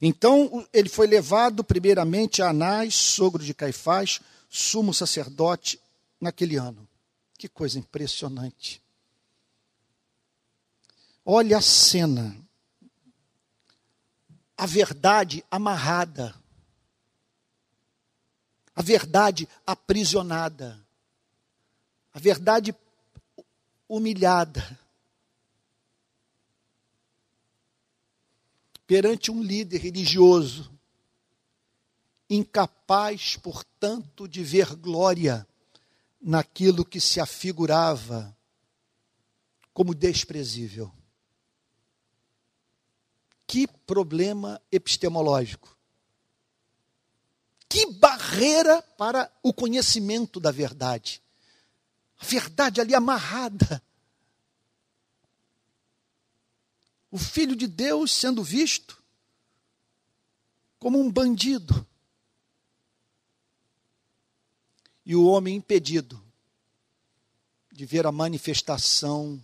Então, 0.00 0.66
ele 0.72 0.88
foi 0.88 1.06
levado 1.06 1.62
primeiramente 1.62 2.42
a 2.42 2.50
Anás, 2.50 2.94
sogro 2.94 3.42
de 3.42 3.54
Caifás, 3.54 4.20
sumo 4.48 4.92
sacerdote 4.92 5.80
naquele 6.20 6.56
ano. 6.56 6.86
Que 7.38 7.48
coisa 7.48 7.78
impressionante. 7.78 8.82
Olha 11.24 11.58
a 11.58 11.62
cena. 11.62 12.36
A 14.56 14.66
verdade 14.66 15.44
amarrada. 15.50 16.34
A 18.74 18.82
verdade 18.82 19.48
aprisionada 19.66 20.84
a 22.14 22.20
verdade 22.20 22.74
humilhada 23.88 24.78
perante 28.86 29.30
um 29.30 29.42
líder 29.42 29.80
religioso 29.80 30.74
incapaz, 32.28 33.36
portanto, 33.36 34.26
de 34.26 34.42
ver 34.42 34.74
glória 34.76 35.46
naquilo 36.20 36.84
que 36.84 37.00
se 37.00 37.20
afigurava 37.20 38.36
como 39.72 39.94
desprezível. 39.94 40.90
Que 43.46 43.66
problema 43.66 44.60
epistemológico. 44.72 45.76
Que 47.68 47.86
barreira 47.92 48.80
para 48.96 49.30
o 49.42 49.52
conhecimento 49.52 50.40
da 50.40 50.50
verdade. 50.50 51.22
A 52.18 52.24
verdade 52.24 52.80
ali 52.80 52.94
amarrada. 52.94 53.82
O 57.14 57.18
Filho 57.18 57.54
de 57.54 57.68
Deus 57.68 58.10
sendo 58.10 58.42
visto 58.42 59.00
como 60.80 60.98
um 60.98 61.08
bandido. 61.08 61.86
E 65.06 65.14
o 65.14 65.24
homem 65.24 65.54
impedido 65.54 66.20
de 67.70 67.86
ver 67.86 68.04
a 68.04 68.10
manifestação 68.10 69.40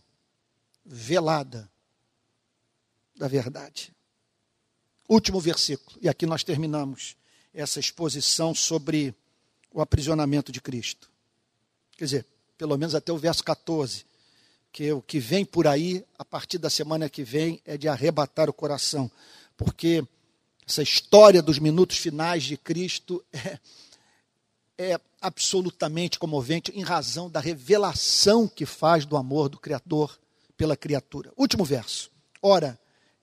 velada 0.85 1.71
da 3.14 3.29
verdade. 3.29 3.95
Último 5.09 5.39
versículo, 5.39 5.97
e 6.03 6.09
aqui 6.09 6.27
nós 6.27 6.43
terminamos 6.43 7.16
essa 7.55 7.79
exposição 7.79 8.53
sobre 8.53 9.14
o 9.71 9.81
aprisionamento 9.81 10.51
de 10.51 10.61
Cristo. 10.61 11.09
Quer 11.97 12.05
dizer, 12.05 12.27
pelo 12.59 12.77
menos 12.77 12.97
até 12.97 13.12
o 13.12 13.16
verso 13.16 13.45
14, 13.45 14.05
que 14.73 14.93
o 14.93 15.03
que 15.03 15.18
vem 15.18 15.45
por 15.45 15.66
aí, 15.66 16.05
a 16.18 16.25
partir 16.25 16.59
da 16.59 16.71
semana 16.71 17.09
que 17.09 17.23
vem, 17.23 17.61
é 17.64 17.77
de 17.77 17.89
arrebatar 17.89 18.49
o 18.49 18.53
coração, 18.53 19.11
porque 19.57 20.05
essa 20.66 20.83
história 20.83 21.43
dos 21.43 21.59
minutos 21.59 21.97
finais 21.97 22.45
de 22.45 22.57
Cristo 22.57 23.25
é, 23.33 23.59
é 24.79 25.01
absolutamente 25.21 26.18
comovente 26.18 26.73
em 26.75 26.83
razão 26.83 27.29
da 27.29 27.41
revelação 27.41 28.47
que 28.47 28.64
faz 28.64 29.05
do 29.05 29.16
amor 29.16 29.49
do 29.49 29.59
Criador 29.59 30.18
pela 30.57 30.77
criatura. 30.77 31.33
Último 31.37 31.64
verso. 31.64 32.11
Ora, 32.41 32.79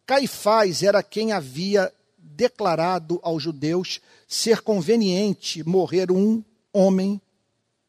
Caifás 0.05 0.83
era 0.83 1.01
quem 1.01 1.31
havia 1.31 1.91
declarado 2.17 3.19
aos 3.23 3.41
judeus 3.41 4.01
ser 4.27 4.61
conveniente 4.61 5.63
morrer 5.63 6.11
um 6.11 6.43
homem 6.71 7.19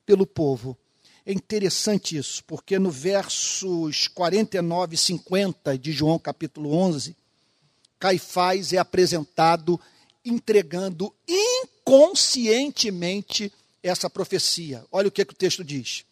pelo 0.07 0.27
povo. 0.27 0.77
É 1.29 1.33
interessante 1.33 2.17
isso, 2.17 2.43
porque 2.45 2.77
no 2.79 2.91
versos 2.91 4.09
49 4.09 4.95
e 4.95 4.99
50 4.99 5.77
de 5.77 5.93
João 5.93 6.19
capítulo 6.19 6.73
11, 6.73 7.15
Caifás 7.99 8.73
é 8.73 8.79
apresentado 8.79 9.79
entregando 10.25 11.15
inconscientemente 11.29 13.53
essa 13.83 14.09
profecia. 14.09 14.87
Olha 14.91 15.09
o 15.09 15.11
que, 15.11 15.23
que 15.23 15.35
o 15.35 15.37
texto 15.37 15.63
diz. 15.63 16.07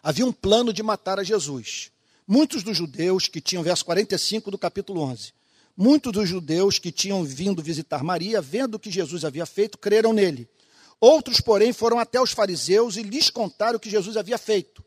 Havia 0.00 0.26
um 0.26 0.32
plano 0.32 0.72
de 0.72 0.84
matar 0.84 1.18
a 1.18 1.24
Jesus. 1.24 1.90
Muitos 2.28 2.62
dos 2.62 2.76
judeus 2.76 3.26
que 3.26 3.40
tinham, 3.40 3.64
verso 3.64 3.84
45 3.84 4.52
do 4.52 4.58
capítulo 4.58 5.00
11, 5.00 5.32
muitos 5.76 6.12
dos 6.12 6.28
judeus 6.28 6.78
que 6.78 6.92
tinham 6.92 7.24
vindo 7.24 7.60
visitar 7.60 8.04
Maria, 8.04 8.40
vendo 8.40 8.76
o 8.76 8.78
que 8.78 8.92
Jesus 8.92 9.24
havia 9.24 9.44
feito, 9.44 9.76
creram 9.76 10.12
nele. 10.12 10.48
Outros, 11.00 11.40
porém, 11.40 11.72
foram 11.72 11.98
até 11.98 12.20
os 12.20 12.32
fariseus 12.32 12.96
e 12.96 13.02
lhes 13.02 13.30
contaram 13.30 13.78
o 13.78 13.80
que 13.80 13.88
Jesus 13.88 14.16
havia 14.16 14.36
feito. 14.36 14.84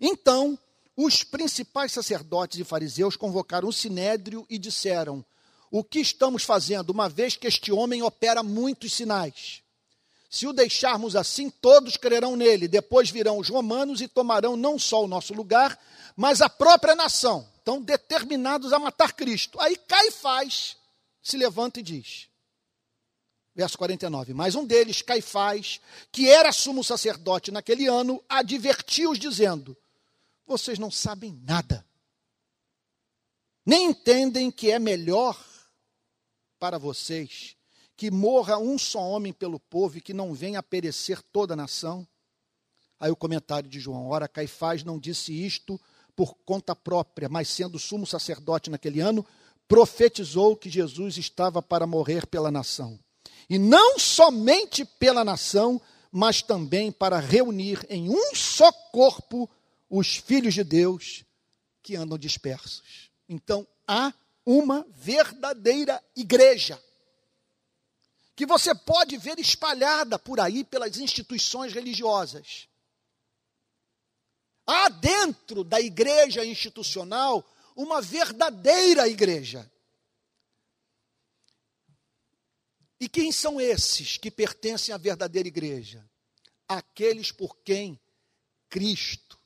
Então, 0.00 0.58
os 0.96 1.22
principais 1.22 1.92
sacerdotes 1.92 2.58
e 2.58 2.64
fariseus 2.64 3.16
convocaram 3.16 3.68
o 3.68 3.72
sinédrio 3.72 4.44
e 4.50 4.58
disseram: 4.58 5.24
O 5.70 5.84
que 5.84 6.00
estamos 6.00 6.42
fazendo, 6.42 6.90
uma 6.90 7.08
vez 7.08 7.36
que 7.36 7.46
este 7.46 7.70
homem 7.70 8.02
opera 8.02 8.42
muitos 8.42 8.92
sinais? 8.92 9.62
Se 10.28 10.48
o 10.48 10.52
deixarmos 10.52 11.14
assim, 11.14 11.48
todos 11.48 11.96
crerão 11.96 12.34
nele. 12.34 12.66
Depois 12.66 13.08
virão 13.08 13.38
os 13.38 13.48
romanos 13.48 14.00
e 14.00 14.08
tomarão 14.08 14.56
não 14.56 14.76
só 14.76 15.04
o 15.04 15.06
nosso 15.06 15.32
lugar, 15.32 15.78
mas 16.16 16.40
a 16.40 16.48
própria 16.48 16.96
nação. 16.96 17.48
Estão 17.58 17.80
determinados 17.80 18.72
a 18.72 18.78
matar 18.80 19.12
Cristo. 19.12 19.60
Aí 19.60 19.76
Caifás 19.76 20.76
se 21.22 21.36
levanta 21.36 21.78
e 21.78 21.84
diz: 21.84 22.28
Verso 23.54 23.78
49. 23.78 24.34
Mas 24.34 24.54
um 24.54 24.66
deles, 24.66 25.00
Caifás, 25.00 25.80
que 26.10 26.28
era 26.28 26.50
sumo 26.52 26.82
sacerdote 26.82 27.50
naquele 27.50 27.86
ano, 27.86 28.22
advertiu-os, 28.28 29.18
dizendo: 29.18 29.76
vocês 30.46 30.78
não 30.78 30.90
sabem 30.90 31.40
nada. 31.44 31.84
Nem 33.64 33.86
entendem 33.86 34.50
que 34.50 34.70
é 34.70 34.78
melhor 34.78 35.42
para 36.58 36.78
vocês 36.78 37.56
que 37.96 38.10
morra 38.10 38.58
um 38.58 38.76
só 38.76 39.00
homem 39.00 39.32
pelo 39.32 39.58
povo 39.58 39.98
e 39.98 40.00
que 40.00 40.12
não 40.12 40.34
venha 40.34 40.58
a 40.58 40.62
perecer 40.62 41.22
toda 41.22 41.54
a 41.54 41.56
nação. 41.56 42.06
Aí 42.98 43.10
o 43.10 43.16
comentário 43.16 43.68
de 43.68 43.78
João: 43.78 44.08
Ora, 44.08 44.28
Caifás 44.28 44.82
não 44.82 44.98
disse 44.98 45.32
isto 45.32 45.80
por 46.16 46.34
conta 46.44 46.76
própria, 46.76 47.28
mas 47.28 47.48
sendo 47.48 47.78
sumo 47.78 48.06
sacerdote 48.06 48.70
naquele 48.70 49.00
ano, 49.00 49.24
profetizou 49.66 50.56
que 50.56 50.68
Jesus 50.68 51.16
estava 51.16 51.62
para 51.62 51.86
morrer 51.86 52.26
pela 52.26 52.50
nação. 52.50 52.98
E 53.48 53.58
não 53.58 53.98
somente 53.98 54.84
pela 54.84 55.24
nação, 55.24 55.80
mas 56.10 56.42
também 56.42 56.90
para 56.92 57.18
reunir 57.18 57.84
em 57.88 58.08
um 58.08 58.34
só 58.34 58.70
corpo 58.72 59.50
os 59.90 60.16
filhos 60.16 60.54
de 60.54 60.64
Deus 60.64 61.24
que 61.82 61.96
andam 61.96 62.16
dispersos. 62.16 63.10
Então, 63.28 63.66
há 63.86 64.12
uma 64.46 64.86
verdadeira 64.94 66.02
igreja 66.16 66.80
que 68.36 68.46
você 68.46 68.74
pode 68.74 69.16
ver 69.16 69.38
espalhada 69.38 70.18
por 70.18 70.40
aí 70.40 70.64
pelas 70.64 70.98
instituições 70.98 71.72
religiosas. 71.72 72.68
Há 74.66 74.88
dentro 74.88 75.62
da 75.62 75.80
igreja 75.80 76.44
institucional 76.44 77.44
uma 77.76 78.00
verdadeira 78.00 79.08
igreja. 79.08 79.70
E 83.04 83.08
quem 83.10 83.30
são 83.30 83.60
esses 83.60 84.16
que 84.16 84.30
pertencem 84.30 84.94
à 84.94 84.96
verdadeira 84.96 85.46
igreja? 85.46 86.02
Aqueles 86.66 87.30
por 87.30 87.54
quem 87.58 88.00
Cristo 88.70 89.38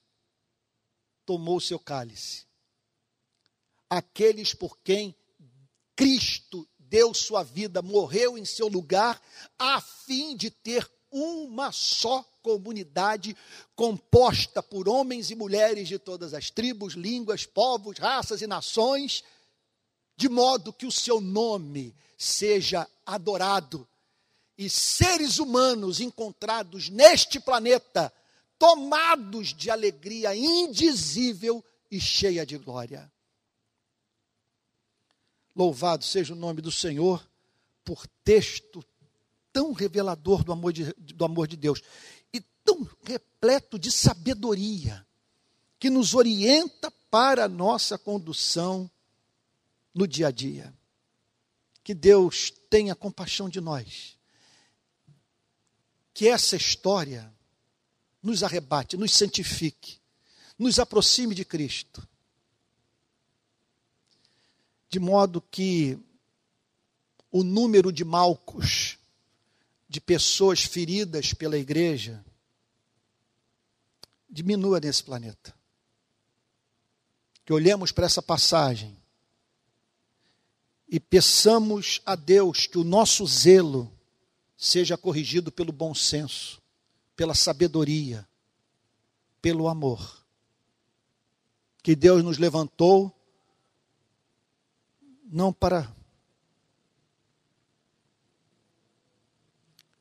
tomou 1.26 1.58
seu 1.58 1.76
cálice. 1.76 2.46
Aqueles 3.90 4.54
por 4.54 4.78
quem 4.78 5.12
Cristo 5.96 6.68
deu 6.78 7.12
sua 7.12 7.42
vida, 7.42 7.82
morreu 7.82 8.38
em 8.38 8.44
seu 8.44 8.68
lugar, 8.68 9.20
a 9.58 9.80
fim 9.80 10.36
de 10.36 10.52
ter 10.52 10.88
uma 11.10 11.72
só 11.72 12.22
comunidade 12.40 13.36
composta 13.74 14.62
por 14.62 14.88
homens 14.88 15.32
e 15.32 15.34
mulheres 15.34 15.88
de 15.88 15.98
todas 15.98 16.32
as 16.32 16.48
tribos, 16.48 16.94
línguas, 16.94 17.44
povos, 17.44 17.98
raças 17.98 18.40
e 18.40 18.46
nações, 18.46 19.24
de 20.16 20.28
modo 20.28 20.72
que 20.72 20.86
o 20.86 20.92
seu 20.92 21.20
nome 21.20 21.92
seja 22.16 22.88
adorado 23.08 23.88
e 24.56 24.68
seres 24.68 25.38
humanos 25.38 25.98
encontrados 25.98 26.90
neste 26.90 27.40
planeta 27.40 28.12
tomados 28.58 29.54
de 29.54 29.70
alegria 29.70 30.36
indizível 30.36 31.64
e 31.90 31.98
cheia 31.98 32.44
de 32.44 32.58
glória. 32.58 33.10
Louvado 35.56 36.04
seja 36.04 36.34
o 36.34 36.36
nome 36.36 36.60
do 36.60 36.70
Senhor 36.70 37.26
por 37.82 38.06
texto 38.22 38.84
tão 39.52 39.72
revelador 39.72 40.44
do 40.44 40.52
amor 40.52 40.72
de, 40.74 40.92
do 40.92 41.24
amor 41.24 41.48
de 41.48 41.56
Deus 41.56 41.80
e 42.30 42.42
tão 42.62 42.86
repleto 43.04 43.78
de 43.78 43.90
sabedoria 43.90 45.06
que 45.80 45.88
nos 45.88 46.14
orienta 46.14 46.90
para 47.10 47.44
a 47.44 47.48
nossa 47.48 47.96
condução 47.96 48.90
no 49.94 50.06
dia 50.06 50.26
a 50.26 50.30
dia. 50.30 50.77
Que 51.88 51.94
Deus 51.94 52.50
tenha 52.68 52.94
compaixão 52.94 53.48
de 53.48 53.62
nós. 53.62 54.18
Que 56.12 56.28
essa 56.28 56.54
história 56.54 57.34
nos 58.22 58.42
arrebate, 58.42 58.94
nos 58.94 59.10
santifique, 59.10 59.98
nos 60.58 60.78
aproxime 60.78 61.34
de 61.34 61.46
Cristo. 61.46 62.06
De 64.90 65.00
modo 65.00 65.40
que 65.40 65.98
o 67.30 67.42
número 67.42 67.90
de 67.90 68.04
malcos, 68.04 68.98
de 69.88 69.98
pessoas 69.98 70.62
feridas 70.62 71.32
pela 71.32 71.56
igreja, 71.56 72.22
diminua 74.28 74.78
nesse 74.78 75.02
planeta. 75.02 75.56
Que 77.46 77.52
olhemos 77.54 77.92
para 77.92 78.04
essa 78.04 78.20
passagem 78.20 78.97
e 80.88 80.98
peçamos 80.98 82.00
a 82.06 82.14
Deus 82.14 82.66
que 82.66 82.78
o 82.78 82.84
nosso 82.84 83.26
zelo 83.26 83.92
seja 84.56 84.96
corrigido 84.96 85.52
pelo 85.52 85.72
bom 85.72 85.94
senso 85.94 86.58
pela 87.18 87.34
sabedoria, 87.34 88.24
pelo 89.42 89.66
amor. 89.66 90.24
Que 91.82 91.96
Deus 91.96 92.22
nos 92.22 92.38
levantou 92.38 93.12
não 95.24 95.52
para 95.52 95.92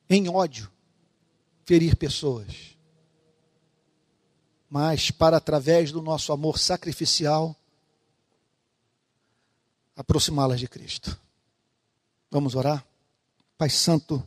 em 0.08 0.28
ódio, 0.28 0.70
ferir 1.66 1.96
pessoas, 1.96 2.78
mas 4.70 5.10
para, 5.10 5.36
através 5.36 5.90
do 5.90 6.00
nosso 6.00 6.32
amor 6.32 6.56
sacrificial, 6.56 7.54
aproximá-las 9.98 10.60
de 10.60 10.68
Cristo. 10.68 11.20
Vamos 12.30 12.54
orar? 12.54 12.86
Pai 13.56 13.68
Santo, 13.68 14.26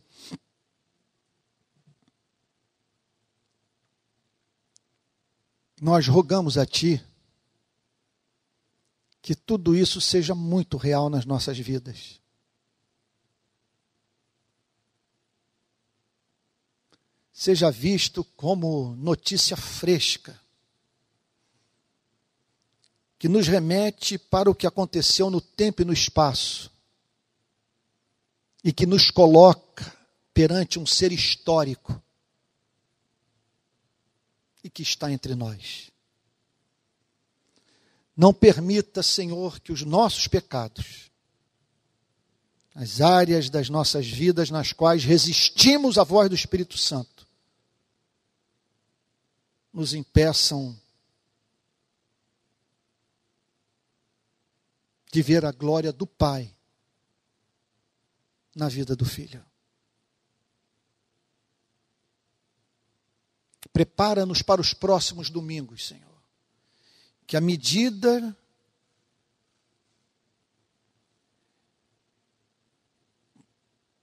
nós 5.79 6.09
rogamos 6.09 6.57
a 6.57 6.65
Ti 6.65 7.01
que 9.21 9.33
tudo 9.33 9.73
isso 9.73 10.01
seja 10.01 10.35
muito 10.35 10.75
real 10.75 11.09
nas 11.09 11.25
nossas 11.25 11.57
vidas. 11.57 12.19
Seja 17.31 17.71
visto 17.71 18.25
como 18.35 18.93
notícia 18.97 19.55
fresca, 19.55 20.37
que 23.21 23.29
nos 23.29 23.47
remete 23.47 24.17
para 24.17 24.49
o 24.49 24.55
que 24.55 24.65
aconteceu 24.65 25.29
no 25.29 25.39
tempo 25.39 25.83
e 25.83 25.85
no 25.85 25.93
espaço, 25.93 26.71
e 28.63 28.73
que 28.73 28.87
nos 28.87 29.11
coloca 29.11 29.95
perante 30.33 30.79
um 30.79 30.87
ser 30.87 31.11
histórico 31.11 32.01
e 34.63 34.71
que 34.71 34.81
está 34.81 35.11
entre 35.11 35.35
nós. 35.35 35.91
Não 38.17 38.33
permita, 38.33 39.03
Senhor, 39.03 39.59
que 39.59 39.71
os 39.71 39.83
nossos 39.83 40.27
pecados, 40.27 41.11
as 42.73 43.01
áreas 43.01 43.51
das 43.51 43.69
nossas 43.69 44.07
vidas 44.07 44.49
nas 44.49 44.73
quais 44.73 45.03
resistimos 45.03 45.99
à 45.99 46.03
voz 46.03 46.27
do 46.27 46.33
Espírito 46.33 46.75
Santo, 46.75 47.27
nos 49.71 49.93
impeçam 49.93 50.80
de 55.11 55.21
ver 55.21 55.45
a 55.45 55.51
glória 55.51 55.91
do 55.91 56.07
Pai 56.07 56.55
na 58.55 58.69
vida 58.69 58.95
do 58.95 59.05
filho. 59.05 59.43
Prepara-nos 63.73 64.41
para 64.41 64.61
os 64.61 64.73
próximos 64.73 65.29
domingos, 65.29 65.87
Senhor 65.87 66.11
que 67.31 67.37
à 67.37 67.39
medida 67.39 68.35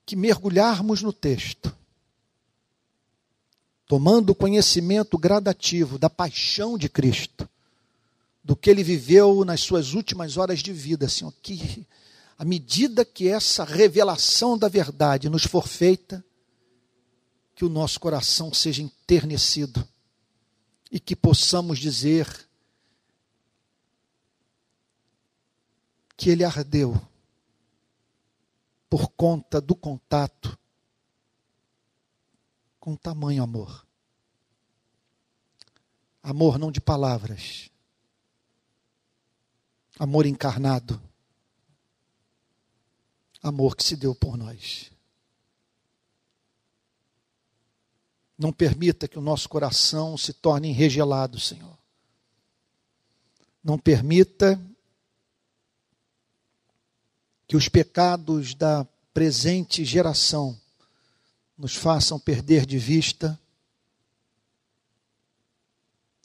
que 0.06 0.16
mergulharmos 0.16 1.02
no 1.02 1.12
texto, 1.12 1.76
tomando 3.84 4.34
conhecimento 4.34 5.18
gradativo 5.18 5.98
da 5.98 6.08
paixão 6.08 6.78
de 6.78 6.88
Cristo, 6.88 7.46
do 8.48 8.56
que 8.56 8.70
ele 8.70 8.82
viveu 8.82 9.44
nas 9.44 9.60
suas 9.60 9.92
últimas 9.92 10.38
horas 10.38 10.60
de 10.60 10.72
vida, 10.72 11.06
Senhor, 11.06 11.34
que 11.42 11.86
à 12.38 12.46
medida 12.46 13.04
que 13.04 13.28
essa 13.28 13.62
revelação 13.62 14.56
da 14.56 14.68
verdade 14.68 15.28
nos 15.28 15.44
for 15.44 15.68
feita, 15.68 16.24
que 17.54 17.62
o 17.62 17.68
nosso 17.68 18.00
coração 18.00 18.54
seja 18.54 18.80
enternecido 18.80 19.86
e 20.90 20.98
que 20.98 21.14
possamos 21.14 21.78
dizer 21.78 22.26
que 26.16 26.30
ele 26.30 26.42
ardeu 26.42 26.98
por 28.88 29.10
conta 29.10 29.60
do 29.60 29.76
contato 29.76 30.58
com 32.80 32.96
tamanho 32.96 33.42
amor. 33.42 33.86
Amor 36.22 36.58
não 36.58 36.72
de 36.72 36.80
palavras, 36.80 37.70
amor 39.98 40.26
encarnado, 40.26 41.00
amor 43.42 43.76
que 43.76 43.82
se 43.82 43.96
deu 43.96 44.14
por 44.14 44.36
nós. 44.36 44.90
Não 48.38 48.52
permita 48.52 49.08
que 49.08 49.18
o 49.18 49.22
nosso 49.22 49.48
coração 49.48 50.16
se 50.16 50.32
torne 50.32 50.68
enregelado, 50.68 51.40
Senhor. 51.40 51.76
Não 53.64 53.76
permita 53.76 54.60
que 57.48 57.56
os 57.56 57.68
pecados 57.68 58.54
da 58.54 58.84
presente 59.12 59.84
geração 59.84 60.58
nos 61.56 61.74
façam 61.74 62.20
perder 62.20 62.64
de 62.64 62.78
vista 62.78 63.38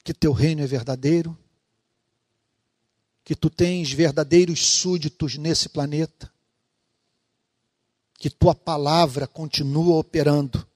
que 0.04 0.14
teu 0.14 0.34
reino 0.34 0.62
é 0.62 0.68
verdadeiro, 0.68 1.36
que 3.24 3.36
tu 3.36 3.50
tens 3.50 3.92
verdadeiros 3.92 4.66
súditos 4.66 5.38
nesse 5.38 5.70
planeta, 5.70 6.32
que 8.16 8.30
tua 8.30 8.56
palavra 8.56 9.28
continua 9.28 9.96
operando, 9.98 10.68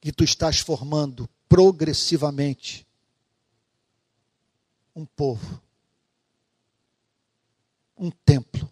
que 0.00 0.12
tu 0.12 0.24
estás 0.24 0.60
formando 0.60 1.28
progressivamente 1.48 2.86
um 4.94 5.04
povo 5.04 5.60
um 7.96 8.10
templo, 8.10 8.70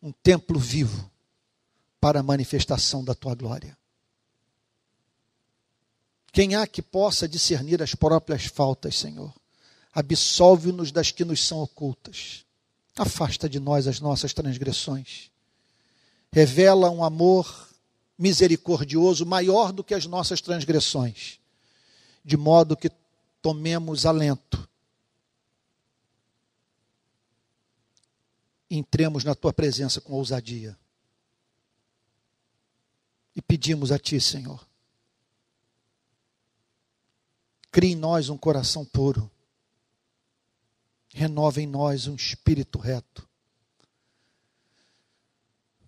um 0.00 0.10
templo 0.10 0.58
vivo 0.58 1.10
para 2.00 2.20
a 2.20 2.22
manifestação 2.22 3.04
da 3.04 3.14
tua 3.14 3.34
glória. 3.34 3.76
Quem 6.32 6.54
há 6.54 6.66
que 6.66 6.80
possa 6.80 7.28
discernir 7.28 7.82
as 7.82 7.94
próprias 7.94 8.46
faltas, 8.46 8.98
Senhor? 8.98 9.32
Absolve-nos 9.92 10.90
das 10.90 11.10
que 11.10 11.24
nos 11.24 11.44
são 11.44 11.60
ocultas. 11.60 12.44
Afasta 12.96 13.48
de 13.48 13.60
nós 13.60 13.86
as 13.86 14.00
nossas 14.00 14.32
transgressões. 14.32 15.30
Revela 16.32 16.90
um 16.90 17.04
amor 17.04 17.68
misericordioso 18.18 19.26
maior 19.26 19.72
do 19.72 19.82
que 19.82 19.94
as 19.94 20.06
nossas 20.06 20.40
transgressões, 20.40 21.38
de 22.24 22.36
modo 22.36 22.76
que 22.76 22.90
tomemos 23.40 24.06
alento 24.06 24.68
entremos 28.76 29.22
na 29.22 29.34
tua 29.34 29.52
presença 29.52 30.00
com 30.00 30.14
ousadia. 30.14 30.76
E 33.34 33.40
pedimos 33.40 33.92
a 33.92 33.98
ti, 33.98 34.20
Senhor, 34.20 34.66
crie 37.70 37.92
em 37.92 37.96
nós 37.96 38.28
um 38.28 38.36
coração 38.36 38.84
puro, 38.84 39.30
renova 41.12 41.60
em 41.60 41.66
nós 41.66 42.06
um 42.06 42.14
espírito 42.14 42.78
reto. 42.78 43.28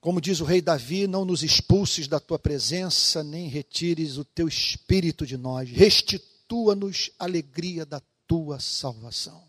Como 0.01 0.21
diz 0.21 0.41
o 0.41 0.45
rei 0.45 0.61
Davi, 0.61 1.07
não 1.07 1.25
nos 1.25 1.43
expulses 1.43 2.07
da 2.07 2.21
tua 2.21 2.39
presença, 2.39 3.25
nem 3.25 3.49
retires 3.49 4.19
o 4.19 4.25
teu 4.25 4.47
espírito 4.47 5.27
de 5.27 5.39
nós, 5.39 5.71
restitua-nos 5.71 7.11
a 7.19 7.25
alegria 7.25 7.87
da 7.87 8.03
tua 8.27 8.61
salvação. 8.61 9.43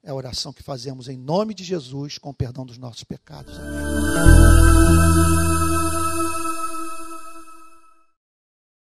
É 0.00 0.10
a 0.10 0.14
oração 0.14 0.52
que 0.52 0.62
fazemos 0.62 1.08
em 1.08 1.16
nome 1.16 1.54
de 1.54 1.64
Jesus, 1.64 2.18
com 2.18 2.32
perdão 2.32 2.64
dos 2.64 2.78
nossos 2.78 3.02
pecados. 3.02 3.52
Amém. 3.58 5.47